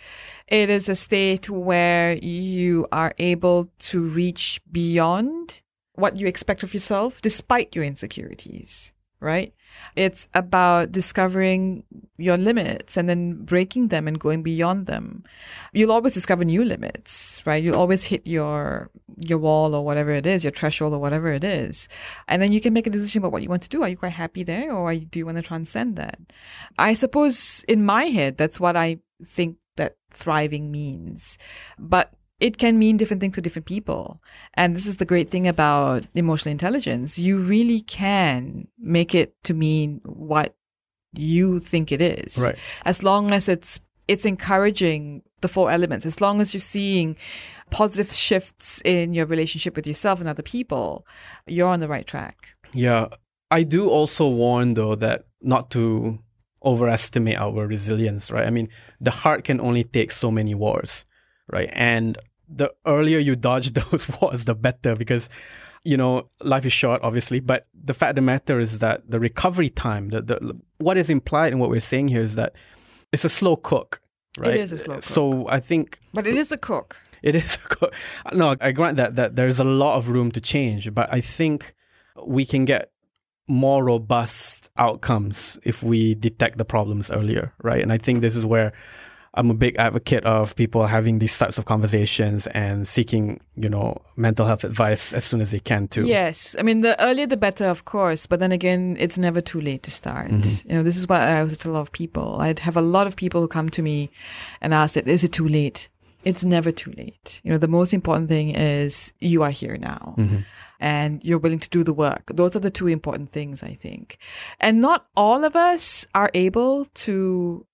It 0.48 0.70
is 0.70 0.88
a 0.88 0.94
state 0.94 1.50
where 1.50 2.14
you 2.14 2.86
are 2.92 3.12
able 3.18 3.68
to 3.90 4.00
reach 4.00 4.60
beyond 4.72 5.60
what 5.94 6.16
you 6.16 6.26
expect 6.26 6.62
of 6.62 6.72
yourself 6.72 7.20
despite 7.20 7.74
your 7.74 7.84
insecurities, 7.84 8.92
right? 9.20 9.52
It's 9.96 10.28
about 10.34 10.92
discovering 10.92 11.84
your 12.18 12.36
limits 12.36 12.96
and 12.96 13.08
then 13.08 13.44
breaking 13.44 13.88
them 13.88 14.06
and 14.06 14.18
going 14.18 14.42
beyond 14.42 14.86
them. 14.86 15.24
You'll 15.72 15.92
always 15.92 16.14
discover 16.14 16.44
new 16.44 16.64
limits, 16.64 17.42
right? 17.46 17.62
You'll 17.62 17.76
always 17.76 18.04
hit 18.04 18.26
your 18.26 18.90
your 19.18 19.38
wall 19.38 19.74
or 19.74 19.84
whatever 19.84 20.12
it 20.12 20.26
is, 20.26 20.44
your 20.44 20.52
threshold 20.52 20.92
or 20.92 20.98
whatever 20.98 21.32
it 21.32 21.44
is. 21.44 21.88
And 22.28 22.42
then 22.42 22.52
you 22.52 22.60
can 22.60 22.72
make 22.72 22.86
a 22.86 22.90
decision 22.90 23.22
about 23.22 23.32
what 23.32 23.42
you 23.42 23.48
want 23.48 23.62
to 23.62 23.68
do. 23.68 23.82
Are 23.82 23.88
you 23.88 23.96
quite 23.96 24.12
happy 24.12 24.42
there 24.42 24.72
or 24.72 24.92
you, 24.92 25.06
do 25.06 25.18
you 25.18 25.26
want 25.26 25.36
to 25.36 25.42
transcend 25.42 25.96
that? 25.96 26.18
I 26.78 26.92
suppose 26.92 27.64
in 27.66 27.84
my 27.84 28.04
head, 28.06 28.36
that's 28.36 28.60
what 28.60 28.76
I 28.76 28.98
think 29.24 29.56
that 29.76 29.96
thriving 30.10 30.70
means. 30.70 31.38
But 31.78 32.12
it 32.38 32.58
can 32.58 32.78
mean 32.78 32.96
different 32.96 33.20
things 33.20 33.34
to 33.34 33.40
different 33.40 33.66
people. 33.66 34.22
And 34.54 34.74
this 34.74 34.86
is 34.86 34.96
the 34.96 35.04
great 35.04 35.30
thing 35.30 35.48
about 35.48 36.06
emotional 36.14 36.52
intelligence. 36.52 37.18
You 37.18 37.38
really 37.38 37.80
can 37.80 38.68
make 38.78 39.14
it 39.14 39.34
to 39.44 39.54
mean 39.54 40.00
what 40.04 40.54
you 41.14 41.60
think 41.60 41.92
it 41.92 42.00
is. 42.00 42.36
Right. 42.38 42.56
As 42.84 43.02
long 43.02 43.32
as 43.32 43.48
it's 43.48 43.80
it's 44.06 44.24
encouraging 44.24 45.22
the 45.40 45.48
four 45.48 45.70
elements, 45.70 46.06
as 46.06 46.20
long 46.20 46.40
as 46.40 46.54
you're 46.54 46.60
seeing 46.60 47.16
positive 47.70 48.12
shifts 48.12 48.80
in 48.84 49.14
your 49.14 49.26
relationship 49.26 49.74
with 49.74 49.86
yourself 49.86 50.20
and 50.20 50.28
other 50.28 50.42
people, 50.42 51.06
you're 51.46 51.68
on 51.68 51.80
the 51.80 51.88
right 51.88 52.06
track. 52.06 52.54
Yeah. 52.72 53.08
I 53.50 53.62
do 53.62 53.88
also 53.88 54.28
warn 54.28 54.74
though 54.74 54.94
that 54.96 55.24
not 55.40 55.70
to 55.70 56.18
overestimate 56.64 57.38
our 57.38 57.66
resilience, 57.66 58.30
right? 58.30 58.46
I 58.46 58.50
mean, 58.50 58.68
the 59.00 59.10
heart 59.10 59.44
can 59.44 59.60
only 59.60 59.84
take 59.84 60.12
so 60.12 60.30
many 60.30 60.54
wars 60.54 61.06
right? 61.48 61.70
And 61.72 62.18
the 62.48 62.72
earlier 62.86 63.18
you 63.18 63.36
dodge 63.36 63.72
those 63.72 64.08
wars, 64.20 64.44
the 64.44 64.54
better 64.54 64.96
because 64.96 65.28
you 65.84 65.96
know 65.96 66.28
life 66.40 66.66
is 66.66 66.72
short, 66.72 67.00
obviously. 67.02 67.40
But 67.40 67.66
the 67.74 67.94
fact 67.94 68.10
of 68.10 68.16
the 68.16 68.22
matter 68.22 68.60
is 68.60 68.78
that 68.80 69.10
the 69.10 69.20
recovery 69.20 69.70
time, 69.70 70.10
the, 70.10 70.22
the 70.22 70.60
what 70.78 70.96
is 70.96 71.10
implied 71.10 71.52
in 71.52 71.58
what 71.58 71.70
we're 71.70 71.80
saying 71.80 72.08
here 72.08 72.22
is 72.22 72.34
that 72.34 72.54
it's 73.12 73.24
a 73.24 73.28
slow 73.28 73.56
cook, 73.56 74.00
right? 74.38 74.54
It 74.54 74.60
is 74.60 74.72
a 74.72 74.78
slow 74.78 74.94
cook. 74.96 75.04
So 75.04 75.48
I 75.48 75.60
think, 75.60 76.00
but 76.12 76.26
it 76.26 76.36
is 76.36 76.52
a 76.52 76.58
cook. 76.58 76.96
It 77.22 77.34
is 77.34 77.56
a 77.56 77.68
cook. 77.68 77.94
No, 78.32 78.56
I 78.60 78.72
grant 78.72 78.96
that 78.98 79.16
that 79.16 79.36
there's 79.36 79.60
a 79.60 79.64
lot 79.64 79.96
of 79.96 80.08
room 80.08 80.30
to 80.32 80.40
change, 80.40 80.92
but 80.94 81.12
I 81.12 81.20
think 81.20 81.74
we 82.24 82.44
can 82.44 82.64
get 82.64 82.90
more 83.48 83.84
robust 83.84 84.70
outcomes 84.76 85.58
if 85.62 85.82
we 85.82 86.14
detect 86.14 86.58
the 86.58 86.64
problems 86.64 87.10
earlier, 87.10 87.52
right? 87.62 87.80
And 87.80 87.92
I 87.92 87.98
think 87.98 88.20
this 88.20 88.36
is 88.36 88.44
where 88.44 88.72
I'm 89.36 89.50
a 89.50 89.54
big 89.54 89.76
advocate 89.76 90.24
of 90.24 90.56
people 90.56 90.86
having 90.86 91.18
these 91.18 91.36
types 91.38 91.58
of 91.58 91.66
conversations 91.66 92.46
and 92.48 92.88
seeking, 92.88 93.40
you 93.54 93.68
know, 93.68 93.98
mental 94.16 94.46
health 94.46 94.64
advice 94.64 95.12
as 95.12 95.24
soon 95.24 95.40
as 95.40 95.50
they 95.50 95.58
can 95.60 95.88
too. 95.88 96.06
Yes. 96.06 96.56
I 96.58 96.62
mean, 96.62 96.80
the 96.80 97.00
earlier 97.02 97.26
the 97.26 97.36
better, 97.36 97.66
of 97.66 97.84
course. 97.84 98.26
But 98.26 98.40
then 98.40 98.52
again, 98.52 98.96
it's 98.98 99.18
never 99.18 99.40
too 99.40 99.60
late 99.60 99.82
to 99.84 99.90
start. 99.90 100.30
Mm-hmm. 100.30 100.70
You 100.70 100.76
know, 100.76 100.82
this 100.82 100.96
is 100.96 101.08
what 101.08 101.20
I 101.20 101.38
always 101.38 101.56
tell 101.56 101.72
a 101.72 101.74
lot 101.74 101.80
of 101.80 101.92
people. 101.92 102.38
I'd 102.40 102.60
have 102.60 102.76
a 102.76 102.82
lot 102.82 103.06
of 103.06 103.16
people 103.16 103.40
who 103.40 103.48
come 103.48 103.68
to 103.70 103.82
me 103.82 104.10
and 104.60 104.72
ask, 104.72 104.96
it, 104.96 105.06
is 105.06 105.22
it 105.22 105.32
too 105.32 105.48
late? 105.48 105.88
It's 106.24 106.44
never 106.44 106.70
too 106.70 106.92
late. 106.96 107.40
You 107.44 107.52
know, 107.52 107.58
the 107.58 107.68
most 107.68 107.92
important 107.92 108.28
thing 108.28 108.50
is 108.50 109.12
you 109.20 109.42
are 109.42 109.50
here 109.50 109.76
now. 109.76 110.14
Mm-hmm 110.16 110.38
and 110.78 111.24
you're 111.24 111.38
willing 111.38 111.58
to 111.58 111.68
do 111.70 111.82
the 111.82 111.92
work. 111.92 112.30
Those 112.32 112.54
are 112.54 112.60
the 112.60 112.70
two 112.70 112.86
important 112.86 113.30
things, 113.30 113.62
I 113.62 113.72
think. 113.72 114.18
And 114.60 114.80
not 114.80 115.06
all 115.16 115.44
of 115.44 115.56
us 115.56 116.06
are 116.14 116.30
able 116.34 116.84
to 116.84 117.66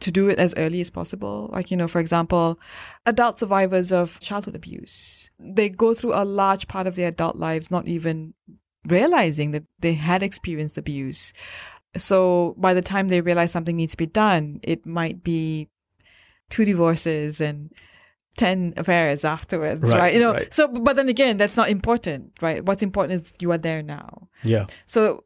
to 0.00 0.10
do 0.10 0.28
it 0.28 0.38
as 0.38 0.54
early 0.56 0.80
as 0.80 0.90
possible. 0.90 1.50
Like, 1.52 1.70
you 1.70 1.76
know, 1.76 1.88
for 1.88 2.00
example, 2.00 2.58
adult 3.06 3.38
survivors 3.38 3.92
of 3.92 4.18
childhood 4.20 4.56
abuse, 4.56 5.30
they 5.38 5.68
go 5.68 5.94
through 5.94 6.14
a 6.14 6.24
large 6.24 6.68
part 6.68 6.86
of 6.86 6.94
their 6.94 7.08
adult 7.08 7.36
lives 7.36 7.70
not 7.70 7.86
even 7.88 8.34
realizing 8.88 9.52
that 9.52 9.64
they 9.80 9.94
had 9.94 10.22
experienced 10.22 10.78
abuse. 10.78 11.32
So 11.96 12.54
by 12.58 12.74
the 12.74 12.82
time 12.82 13.08
they 13.08 13.20
realize 13.20 13.52
something 13.52 13.76
needs 13.76 13.92
to 13.92 13.98
be 13.98 14.06
done, 14.06 14.60
it 14.62 14.86
might 14.86 15.22
be 15.22 15.68
two 16.50 16.64
divorces 16.64 17.40
and 17.40 17.72
10 18.38 18.74
affairs 18.76 19.24
afterwards, 19.24 19.92
right? 19.92 19.98
right? 19.98 20.14
You 20.14 20.20
know, 20.20 20.32
right. 20.32 20.52
so, 20.52 20.68
but 20.68 20.96
then 20.96 21.08
again, 21.08 21.36
that's 21.36 21.56
not 21.56 21.68
important, 21.68 22.32
right? 22.40 22.64
What's 22.64 22.82
important 22.82 23.22
is 23.22 23.32
you 23.40 23.52
are 23.52 23.58
there 23.58 23.82
now. 23.82 24.28
Yeah. 24.42 24.66
So 24.86 25.24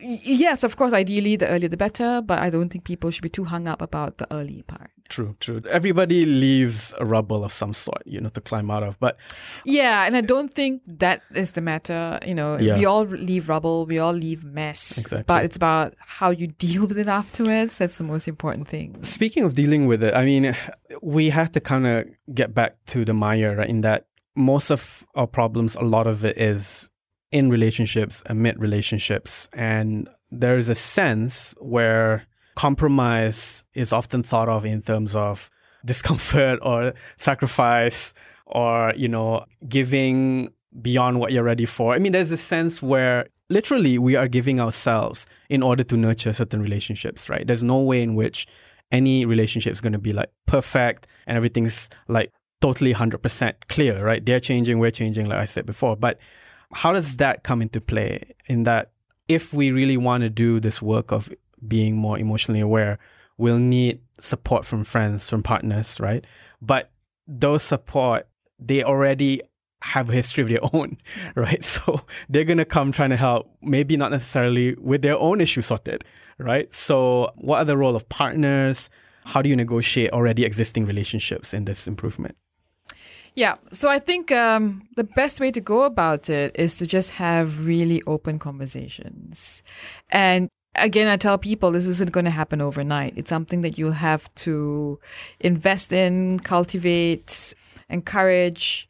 Yes, 0.00 0.64
of 0.64 0.76
course, 0.76 0.92
ideally 0.92 1.36
the 1.36 1.48
earlier 1.48 1.68
the 1.68 1.76
better, 1.76 2.22
but 2.24 2.38
I 2.38 2.50
don't 2.50 2.68
think 2.68 2.84
people 2.84 3.10
should 3.10 3.22
be 3.22 3.28
too 3.28 3.44
hung 3.44 3.66
up 3.68 3.82
about 3.82 4.18
the 4.18 4.26
early 4.32 4.62
part. 4.62 4.90
True, 5.08 5.36
true. 5.40 5.62
Everybody 5.70 6.26
leaves 6.26 6.92
a 6.98 7.04
rubble 7.06 7.42
of 7.42 7.50
some 7.50 7.72
sort, 7.72 8.02
you 8.04 8.20
know, 8.20 8.28
to 8.28 8.40
climb 8.42 8.70
out 8.70 8.82
of. 8.82 9.00
But 9.00 9.16
Yeah, 9.64 10.04
and 10.06 10.14
I 10.16 10.20
don't 10.20 10.52
think 10.52 10.82
that 10.86 11.22
is 11.34 11.52
the 11.52 11.62
matter. 11.62 12.18
You 12.26 12.34
know, 12.34 12.58
Yeah. 12.58 12.76
we 12.76 12.84
all 12.84 13.04
leave 13.06 13.48
rubble, 13.48 13.86
we 13.86 13.98
all 13.98 14.12
leave 14.12 14.44
mess, 14.44 14.98
Exactly. 14.98 15.24
but 15.26 15.44
it's 15.44 15.56
about 15.56 15.94
how 15.98 16.30
you 16.30 16.46
deal 16.58 16.86
with 16.86 16.98
it 16.98 17.08
afterwards. 17.08 17.78
That's 17.78 17.96
the 17.96 18.04
most 18.04 18.28
important 18.28 18.68
thing. 18.68 19.02
Speaking 19.02 19.44
of 19.44 19.54
dealing 19.54 19.86
with 19.86 20.02
it, 20.02 20.14
I 20.14 20.24
mean, 20.24 20.54
we 21.02 21.30
have 21.30 21.50
to 21.52 21.60
kind 21.60 21.86
of 21.86 22.06
get 22.34 22.52
back 22.54 22.76
to 22.88 23.04
the 23.04 23.14
mire, 23.14 23.56
right? 23.56 23.68
In 23.68 23.80
that 23.80 24.04
most 24.36 24.70
of 24.70 25.06
our 25.14 25.26
problems, 25.26 25.74
a 25.74 25.82
lot 25.82 26.06
of 26.06 26.24
it 26.24 26.36
is 26.38 26.90
in 27.30 27.50
relationships, 27.50 28.22
amid 28.26 28.58
relationships. 28.58 29.48
And 29.52 30.08
there 30.30 30.56
is 30.56 30.68
a 30.68 30.74
sense 30.74 31.54
where 31.58 32.26
compromise 32.54 33.64
is 33.74 33.92
often 33.92 34.22
thought 34.22 34.48
of 34.48 34.64
in 34.64 34.82
terms 34.82 35.14
of 35.14 35.50
discomfort 35.84 36.58
or 36.62 36.92
sacrifice 37.16 38.14
or, 38.46 38.92
you 38.96 39.08
know, 39.08 39.44
giving 39.68 40.52
beyond 40.82 41.20
what 41.20 41.32
you're 41.32 41.44
ready 41.44 41.64
for. 41.64 41.94
I 41.94 41.98
mean, 41.98 42.12
there's 42.12 42.30
a 42.30 42.36
sense 42.36 42.82
where 42.82 43.26
literally 43.50 43.98
we 43.98 44.16
are 44.16 44.28
giving 44.28 44.60
ourselves 44.60 45.26
in 45.48 45.62
order 45.62 45.84
to 45.84 45.96
nurture 45.96 46.32
certain 46.32 46.60
relationships, 46.62 47.28
right? 47.28 47.46
There's 47.46 47.62
no 47.62 47.80
way 47.80 48.02
in 48.02 48.14
which 48.14 48.46
any 48.90 49.24
relationship 49.24 49.72
is 49.72 49.80
going 49.80 49.92
to 49.92 49.98
be 49.98 50.12
like 50.12 50.30
perfect 50.46 51.06
and 51.26 51.36
everything's 51.36 51.90
like 52.08 52.32
totally 52.60 52.92
100% 52.94 53.52
clear, 53.68 54.04
right? 54.04 54.24
They're 54.24 54.40
changing, 54.40 54.78
we're 54.78 54.90
changing, 54.90 55.26
like 55.26 55.38
I 55.38 55.44
said 55.44 55.66
before. 55.66 55.96
But 55.96 56.18
how 56.72 56.92
does 56.92 57.16
that 57.16 57.42
come 57.42 57.62
into 57.62 57.80
play 57.80 58.34
in 58.46 58.64
that 58.64 58.90
if 59.28 59.52
we 59.52 59.70
really 59.70 59.96
want 59.96 60.22
to 60.22 60.30
do 60.30 60.60
this 60.60 60.80
work 60.82 61.12
of 61.12 61.32
being 61.66 61.96
more 61.96 62.18
emotionally 62.18 62.60
aware, 62.60 62.98
we'll 63.36 63.58
need 63.58 64.00
support 64.18 64.64
from 64.64 64.84
friends, 64.84 65.28
from 65.28 65.42
partners, 65.42 65.98
right? 66.00 66.24
But 66.60 66.90
those 67.26 67.62
support, 67.62 68.26
they 68.58 68.82
already 68.82 69.42
have 69.82 70.10
a 70.10 70.12
history 70.12 70.42
of 70.42 70.48
their 70.48 70.60
own, 70.74 70.98
right? 71.34 71.62
So 71.62 72.00
they're 72.28 72.44
to 72.44 72.64
come 72.64 72.92
trying 72.92 73.10
to 73.10 73.16
help, 73.16 73.50
maybe 73.62 73.96
not 73.96 74.10
necessarily 74.10 74.74
with 74.74 75.02
their 75.02 75.16
own 75.16 75.40
issue 75.40 75.62
sorted, 75.62 76.04
right? 76.38 76.72
So 76.72 77.30
what 77.36 77.58
are 77.58 77.64
the 77.64 77.76
role 77.76 77.96
of 77.96 78.08
partners? 78.08 78.90
How 79.24 79.42
do 79.42 79.48
you 79.48 79.56
negotiate 79.56 80.10
already 80.10 80.44
existing 80.44 80.86
relationships 80.86 81.52
in 81.52 81.64
this 81.64 81.86
improvement? 81.86 82.36
Yeah, 83.38 83.54
so 83.72 83.88
I 83.88 84.00
think 84.00 84.32
um, 84.32 84.88
the 84.96 85.04
best 85.04 85.38
way 85.38 85.52
to 85.52 85.60
go 85.60 85.84
about 85.84 86.28
it 86.28 86.56
is 86.58 86.74
to 86.78 86.88
just 86.88 87.12
have 87.12 87.64
really 87.64 88.02
open 88.04 88.40
conversations. 88.40 89.62
And 90.10 90.48
again, 90.74 91.06
I 91.06 91.16
tell 91.16 91.38
people 91.38 91.70
this 91.70 91.86
isn't 91.86 92.10
going 92.10 92.24
to 92.24 92.32
happen 92.32 92.60
overnight. 92.60 93.12
It's 93.14 93.28
something 93.28 93.60
that 93.60 93.78
you'll 93.78 93.92
have 93.92 94.34
to 94.46 94.98
invest 95.38 95.92
in, 95.92 96.40
cultivate, 96.40 97.54
encourage, 97.88 98.88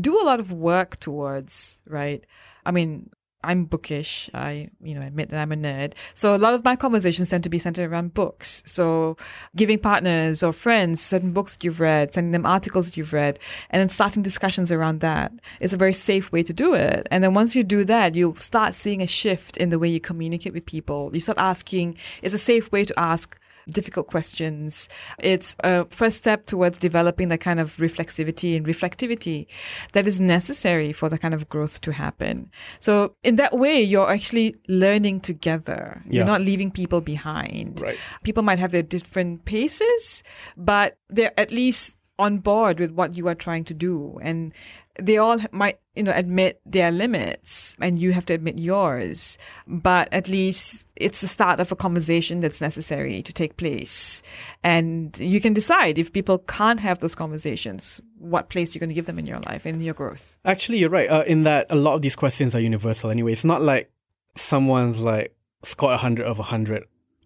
do 0.00 0.22
a 0.22 0.22
lot 0.22 0.38
of 0.38 0.52
work 0.52 1.00
towards, 1.00 1.82
right? 1.84 2.24
I 2.64 2.70
mean, 2.70 3.10
I'm 3.44 3.66
bookish. 3.66 4.28
I, 4.34 4.68
you 4.82 4.94
know, 4.94 5.06
admit 5.06 5.30
that 5.30 5.40
I'm 5.40 5.52
a 5.52 5.56
nerd. 5.56 5.92
So 6.14 6.34
a 6.34 6.38
lot 6.38 6.54
of 6.54 6.64
my 6.64 6.74
conversations 6.74 7.28
tend 7.28 7.44
to 7.44 7.50
be 7.50 7.58
centered 7.58 7.90
around 7.90 8.14
books. 8.14 8.62
So 8.66 9.16
giving 9.54 9.78
partners 9.78 10.42
or 10.42 10.52
friends 10.52 11.00
certain 11.00 11.32
books 11.32 11.56
you've 11.62 11.80
read, 11.80 12.14
sending 12.14 12.32
them 12.32 12.44
articles 12.44 12.96
you've 12.96 13.12
read, 13.12 13.38
and 13.70 13.80
then 13.80 13.88
starting 13.88 14.22
discussions 14.22 14.72
around 14.72 15.00
that 15.00 15.32
is 15.60 15.72
a 15.72 15.76
very 15.76 15.92
safe 15.92 16.32
way 16.32 16.42
to 16.42 16.52
do 16.52 16.74
it. 16.74 17.06
And 17.10 17.22
then 17.22 17.32
once 17.32 17.54
you 17.54 17.62
do 17.62 17.84
that, 17.84 18.16
you 18.16 18.34
start 18.38 18.74
seeing 18.74 19.02
a 19.02 19.06
shift 19.06 19.56
in 19.56 19.68
the 19.68 19.78
way 19.78 19.88
you 19.88 20.00
communicate 20.00 20.52
with 20.52 20.66
people. 20.66 21.10
You 21.14 21.20
start 21.20 21.38
asking, 21.38 21.96
it's 22.22 22.34
a 22.34 22.38
safe 22.38 22.72
way 22.72 22.84
to 22.84 22.98
ask 22.98 23.38
difficult 23.70 24.06
questions. 24.08 24.88
It's 25.18 25.54
a 25.64 25.84
first 25.86 26.16
step 26.16 26.46
towards 26.46 26.78
developing 26.78 27.28
the 27.28 27.38
kind 27.38 27.60
of 27.60 27.76
reflexivity 27.76 28.56
and 28.56 28.66
reflectivity 28.66 29.46
that 29.92 30.08
is 30.08 30.20
necessary 30.20 30.92
for 30.92 31.08
the 31.08 31.18
kind 31.18 31.34
of 31.34 31.48
growth 31.48 31.80
to 31.82 31.92
happen. 31.92 32.50
So 32.80 33.14
in 33.22 33.36
that 33.36 33.56
way, 33.56 33.80
you're 33.80 34.10
actually 34.10 34.56
learning 34.68 35.20
together. 35.20 36.02
Yeah. 36.06 36.18
You're 36.18 36.26
not 36.26 36.40
leaving 36.40 36.70
people 36.70 37.00
behind. 37.00 37.80
Right. 37.80 37.98
People 38.22 38.42
might 38.42 38.58
have 38.58 38.72
their 38.72 38.82
different 38.82 39.44
paces, 39.44 40.22
but 40.56 40.96
they're 41.08 41.38
at 41.38 41.50
least 41.50 41.96
on 42.18 42.38
board 42.38 42.80
with 42.80 42.90
what 42.90 43.16
you 43.16 43.28
are 43.28 43.34
trying 43.34 43.64
to 43.64 43.74
do. 43.74 44.18
And 44.22 44.52
they 45.00 45.16
all 45.16 45.38
might, 45.52 45.78
you 45.94 46.02
know, 46.02 46.12
admit 46.14 46.60
their 46.66 46.90
limits 46.90 47.76
and 47.80 47.98
you 47.98 48.12
have 48.12 48.26
to 48.26 48.34
admit 48.34 48.58
yours. 48.58 49.38
But 49.66 50.12
at 50.12 50.28
least 50.28 50.86
it's 50.96 51.20
the 51.20 51.28
start 51.28 51.60
of 51.60 51.70
a 51.70 51.76
conversation 51.76 52.40
that's 52.40 52.60
necessary 52.60 53.22
to 53.22 53.32
take 53.32 53.56
place. 53.56 54.22
And 54.64 55.18
you 55.18 55.40
can 55.40 55.54
decide 55.54 55.98
if 55.98 56.12
people 56.12 56.38
can't 56.38 56.80
have 56.80 56.98
those 56.98 57.14
conversations, 57.14 58.00
what 58.18 58.48
place 58.48 58.74
you're 58.74 58.80
going 58.80 58.90
to 58.90 58.94
give 58.94 59.06
them 59.06 59.18
in 59.18 59.26
your 59.26 59.40
life 59.40 59.64
in 59.66 59.80
your 59.80 59.94
growth. 59.94 60.38
Actually, 60.44 60.78
you're 60.78 60.90
right. 60.90 61.08
Uh, 61.08 61.24
in 61.26 61.44
that 61.44 61.66
a 61.70 61.76
lot 61.76 61.94
of 61.94 62.02
these 62.02 62.16
questions 62.16 62.54
are 62.54 62.60
universal 62.60 63.10
anyway. 63.10 63.32
It's 63.32 63.44
not 63.44 63.62
like 63.62 63.90
someone's 64.34 65.00
like 65.00 65.34
scored 65.62 65.92
100 65.92 66.26
of 66.26 66.38
100 66.38 66.84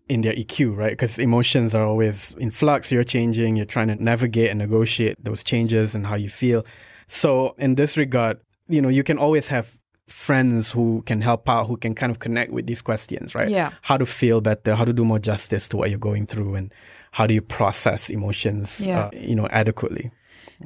in 0.08 0.20
their 0.20 0.34
EQ, 0.34 0.76
right? 0.76 0.90
Because 0.92 1.18
emotions 1.18 1.74
are 1.74 1.84
always 1.84 2.32
in 2.38 2.50
flux. 2.50 2.92
You're 2.92 3.04
changing, 3.04 3.56
you're 3.56 3.64
trying 3.64 3.88
to 3.88 3.94
navigate 3.96 4.50
and 4.50 4.58
negotiate 4.58 5.22
those 5.24 5.42
changes 5.42 5.94
and 5.94 6.06
how 6.06 6.16
you 6.16 6.28
feel. 6.28 6.66
So, 7.12 7.54
in 7.58 7.74
this 7.74 7.98
regard, 7.98 8.38
you 8.68 8.80
know, 8.80 8.88
you 8.88 9.02
can 9.04 9.18
always 9.18 9.48
have 9.48 9.76
friends 10.06 10.70
who 10.72 11.02
can 11.04 11.20
help 11.20 11.46
out, 11.46 11.66
who 11.66 11.76
can 11.76 11.94
kind 11.94 12.10
of 12.10 12.20
connect 12.20 12.52
with 12.52 12.66
these 12.66 12.80
questions, 12.80 13.34
right? 13.34 13.50
Yeah. 13.50 13.70
How 13.82 13.98
to 13.98 14.06
feel 14.06 14.40
better, 14.40 14.74
how 14.74 14.86
to 14.86 14.94
do 14.94 15.04
more 15.04 15.18
justice 15.18 15.68
to 15.68 15.76
what 15.76 15.90
you're 15.90 15.98
going 15.98 16.24
through, 16.24 16.54
and 16.54 16.72
how 17.10 17.26
do 17.26 17.34
you 17.34 17.42
process 17.42 18.08
emotions, 18.08 18.80
Yeah. 18.84 19.00
uh, 19.06 19.10
you 19.12 19.34
know, 19.34 19.46
adequately. 19.50 20.10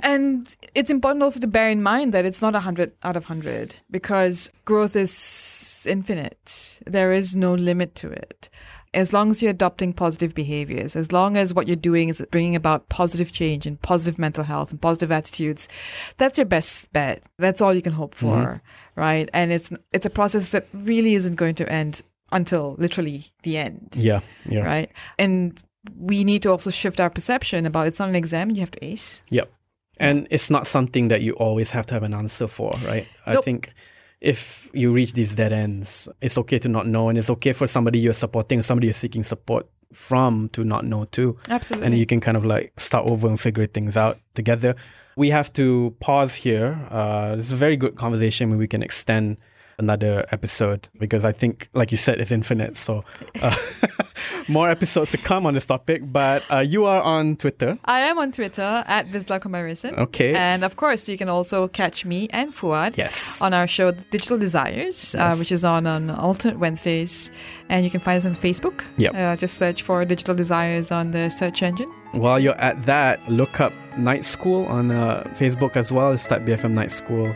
And 0.03 0.55
it's 0.75 0.91
important 0.91 1.23
also 1.23 1.41
to 1.41 1.47
bear 1.47 1.69
in 1.69 1.83
mind 1.83 2.13
that 2.15 2.25
it's 2.25 2.43
not 2.43 2.55
100 2.55 2.93
out 3.03 3.17
of 3.17 3.25
100 3.25 3.77
because 3.91 4.51
growth 4.65 4.97
is 4.97 5.85
infinite. 5.89 6.81
There 6.87 7.13
is 7.13 7.37
no 7.37 7.55
limit 7.55 7.95
to 7.97 8.11
it. 8.11 8.49
As 8.95 9.13
long 9.13 9.31
as 9.31 9.43
you're 9.43 9.51
adopting 9.51 9.93
positive 9.93 10.35
behaviors, 10.35 10.97
as 10.97 11.13
long 11.13 11.37
as 11.37 11.53
what 11.53 11.67
you're 11.67 11.77
doing 11.77 12.09
is 12.09 12.25
bringing 12.31 12.57
about 12.57 12.89
positive 12.89 13.31
change 13.31 13.67
and 13.67 13.81
positive 13.83 14.19
mental 14.19 14.43
health 14.43 14.71
and 14.71 14.81
positive 14.81 15.13
attitudes, 15.13 15.69
that's 16.17 16.39
your 16.39 16.47
best 16.47 16.91
bet. 16.93 17.23
That's 17.39 17.61
all 17.61 17.75
you 17.75 17.83
can 17.83 17.93
hope 17.93 18.15
for, 18.15 18.37
mm-hmm. 18.37 19.01
right? 19.01 19.29
And 19.35 19.53
it's 19.53 19.71
it's 19.93 20.07
a 20.07 20.11
process 20.11 20.51
that 20.51 20.67
really 20.73 21.15
isn't 21.15 21.35
going 21.35 21.57
to 21.57 21.71
end 21.71 22.03
until 22.33 22.75
literally 22.79 23.27
the 23.43 23.57
end 23.57 23.95
Yeah, 23.95 24.21
yeah. 24.49 24.63
right? 24.63 24.93
And 25.19 25.61
we 25.97 26.25
need 26.25 26.43
to 26.43 26.51
also 26.51 26.71
shift 26.71 27.01
our 27.01 27.11
perception 27.11 27.67
about 27.67 27.87
it's 27.87 27.99
not 27.99 28.09
an 28.09 28.17
exam 28.17 28.51
you 28.51 28.61
have 28.61 28.71
to 28.73 28.85
ace. 28.85 29.23
Yep. 29.31 29.51
And 29.99 30.27
it's 30.31 30.51
not 30.51 30.67
something 30.67 31.09
that 31.09 31.23
you 31.23 31.33
always 31.33 31.71
have 31.71 31.87
to 31.87 31.95
have 31.95 32.03
an 32.03 32.15
answer 32.15 32.49
for, 32.49 32.73
right? 32.85 33.07
I 33.25 33.37
think 33.37 33.73
if 34.21 34.69
you 34.73 34.93
reach 34.93 35.13
these 35.13 35.35
dead 35.35 35.53
ends, 35.53 36.09
it's 36.21 36.37
okay 36.39 36.59
to 36.59 36.69
not 36.69 36.87
know, 36.87 37.09
and 37.09 37.19
it's 37.19 37.31
okay 37.31 37.53
for 37.53 37.67
somebody 37.67 37.99
you're 37.99 38.13
supporting, 38.13 38.63
somebody 38.63 38.87
you're 38.89 38.95
seeking 38.95 39.23
support 39.23 39.69
from 39.93 40.49
to 40.51 40.65
not 40.65 40.85
know 40.85 41.05
too. 41.07 41.39
Absolutely. 41.49 41.87
And 41.87 41.99
you 41.99 42.07
can 42.07 42.21
kind 42.21 42.37
of 42.37 42.45
like 42.45 42.79
start 42.79 43.09
over 43.09 43.29
and 43.29 43.41
figure 43.41 43.67
things 43.67 43.97
out 43.97 44.19
together. 44.35 44.75
We 45.17 45.31
have 45.31 45.53
to 45.55 45.95
pause 46.01 46.35
here. 46.35 46.79
Uh, 46.91 47.37
this 47.37 47.47
is 47.47 47.53
a 47.53 47.57
very 47.57 47.77
good 47.77 47.97
conversation. 47.97 48.57
We 48.59 48.69
can 48.69 48.83
extend 48.83 49.39
another 49.79 50.25
episode 50.33 50.89
because 50.99 51.25
I 51.25 51.33
think, 51.33 51.69
like 51.75 51.91
you 51.91 51.97
said, 51.99 52.21
it's 52.21 52.31
infinite. 52.33 52.77
So 52.77 53.05
uh, 53.43 53.57
more 54.49 54.71
episodes 54.71 55.11
to 55.13 55.19
come 55.19 55.47
on 55.47 55.55
this 55.55 55.67
topic. 55.67 56.03
But 56.13 56.43
uh, 56.51 56.61
you 56.61 56.85
are 56.85 57.03
on 57.03 57.37
Twitter. 57.37 57.79
I 57.85 58.01
am 58.01 58.19
on 58.19 58.33
Twitter 58.33 58.85
at 58.87 59.07
Vizla 59.09 59.41
Kumaresan. 59.41 59.99
Okay. 59.99 60.35
And 60.35 60.65
of 60.65 60.77
course, 60.77 61.09
you 61.09 61.19
can 61.19 61.29
also 61.29 61.69
catch 61.69 62.05
me 62.05 62.29
and 62.31 62.55
Fuad 62.55 62.97
Yes. 62.97 63.41
on 63.41 63.53
our 63.55 63.67
show 63.67 63.91
Digital 63.93 64.39
Desires, 64.39 65.15
uh, 65.15 65.37
which 65.37 65.53
is 65.53 65.65
on 65.65 65.87
on 65.87 66.11
alternate 66.11 66.59
Wednesdays. 66.59 67.31
And 67.69 67.85
you 67.85 67.91
can 67.91 68.01
find 68.01 68.17
us 68.19 68.25
on 68.25 68.37
Facebook. 68.37 68.83
Yep. 68.97 69.15
Uh, 69.15 69.37
just 69.37 69.59
search 69.59 69.83
for 69.83 70.05
Digital 70.05 70.35
Desires 70.35 70.91
on 70.93 71.11
the 71.11 71.29
search 71.31 71.63
engine. 71.63 71.93
While 72.13 72.39
you're 72.41 72.55
at 72.61 72.85
that, 72.85 73.21
look 73.29 73.61
up 73.61 73.73
Night 73.99 74.25
School 74.25 74.65
on 74.67 74.91
uh, 74.91 75.25
Facebook 75.35 75.77
as 75.77 75.91
well. 75.93 76.13
It's 76.13 76.29
that 76.29 76.45
BFM 76.45 76.73
Night 76.75 76.91
School 76.91 77.35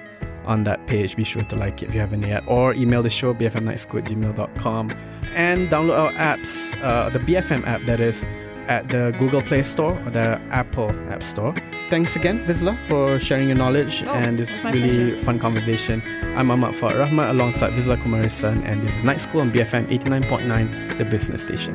on 0.51 0.65
that 0.65 0.87
page. 0.87 1.17
Be 1.17 1.25
sure 1.25 1.43
to 1.43 1.57
like 1.57 1.83
it 1.83 1.89
if 1.89 1.95
you 1.95 2.01
haven't 2.01 2.23
yet. 2.27 2.43
Or 2.47 2.75
email 2.75 3.03
the 3.03 3.11
show, 3.11 3.33
bfmnightschool 3.35 3.99
at 4.03 4.07
gmail.com. 4.11 4.91
And 5.35 5.69
download 5.71 5.99
our 5.99 6.13
apps, 6.13 6.53
uh, 6.83 7.09
the 7.11 7.21
BFM 7.21 7.67
app 7.67 7.83
that 7.87 8.01
is 8.01 8.25
at 8.69 8.89
the 8.89 9.15
Google 9.19 9.43
Play 9.43 9.63
Store 9.63 9.95
or 10.07 10.11
the 10.11 10.41
Apple 10.51 10.91
App 11.11 11.23
Store. 11.23 11.55
Thanks 11.89 12.15
again, 12.15 12.45
Vizla, 12.47 12.77
for 12.89 13.19
sharing 13.19 13.49
your 13.49 13.57
knowledge 13.57 14.05
Oh, 14.07 14.13
and 14.15 14.39
this 14.39 14.63
really 14.65 14.81
pleasure. 15.13 15.19
fun 15.25 15.39
conversation. 15.39 16.03
I'm 16.37 16.51
Ahmad 16.51 16.75
Fuad 16.77 16.93
Rahmat 16.95 17.31
alongside 17.31 17.73
Vizla 17.73 17.97
Kumaresan, 18.03 18.63
and 18.65 18.83
this 18.83 18.97
is 18.99 19.05
Night 19.05 19.21
School 19.21 19.41
on 19.41 19.51
BFM 19.51 19.87
89.9, 19.89 20.99
the 20.99 21.05
business 21.05 21.43
station. 21.45 21.75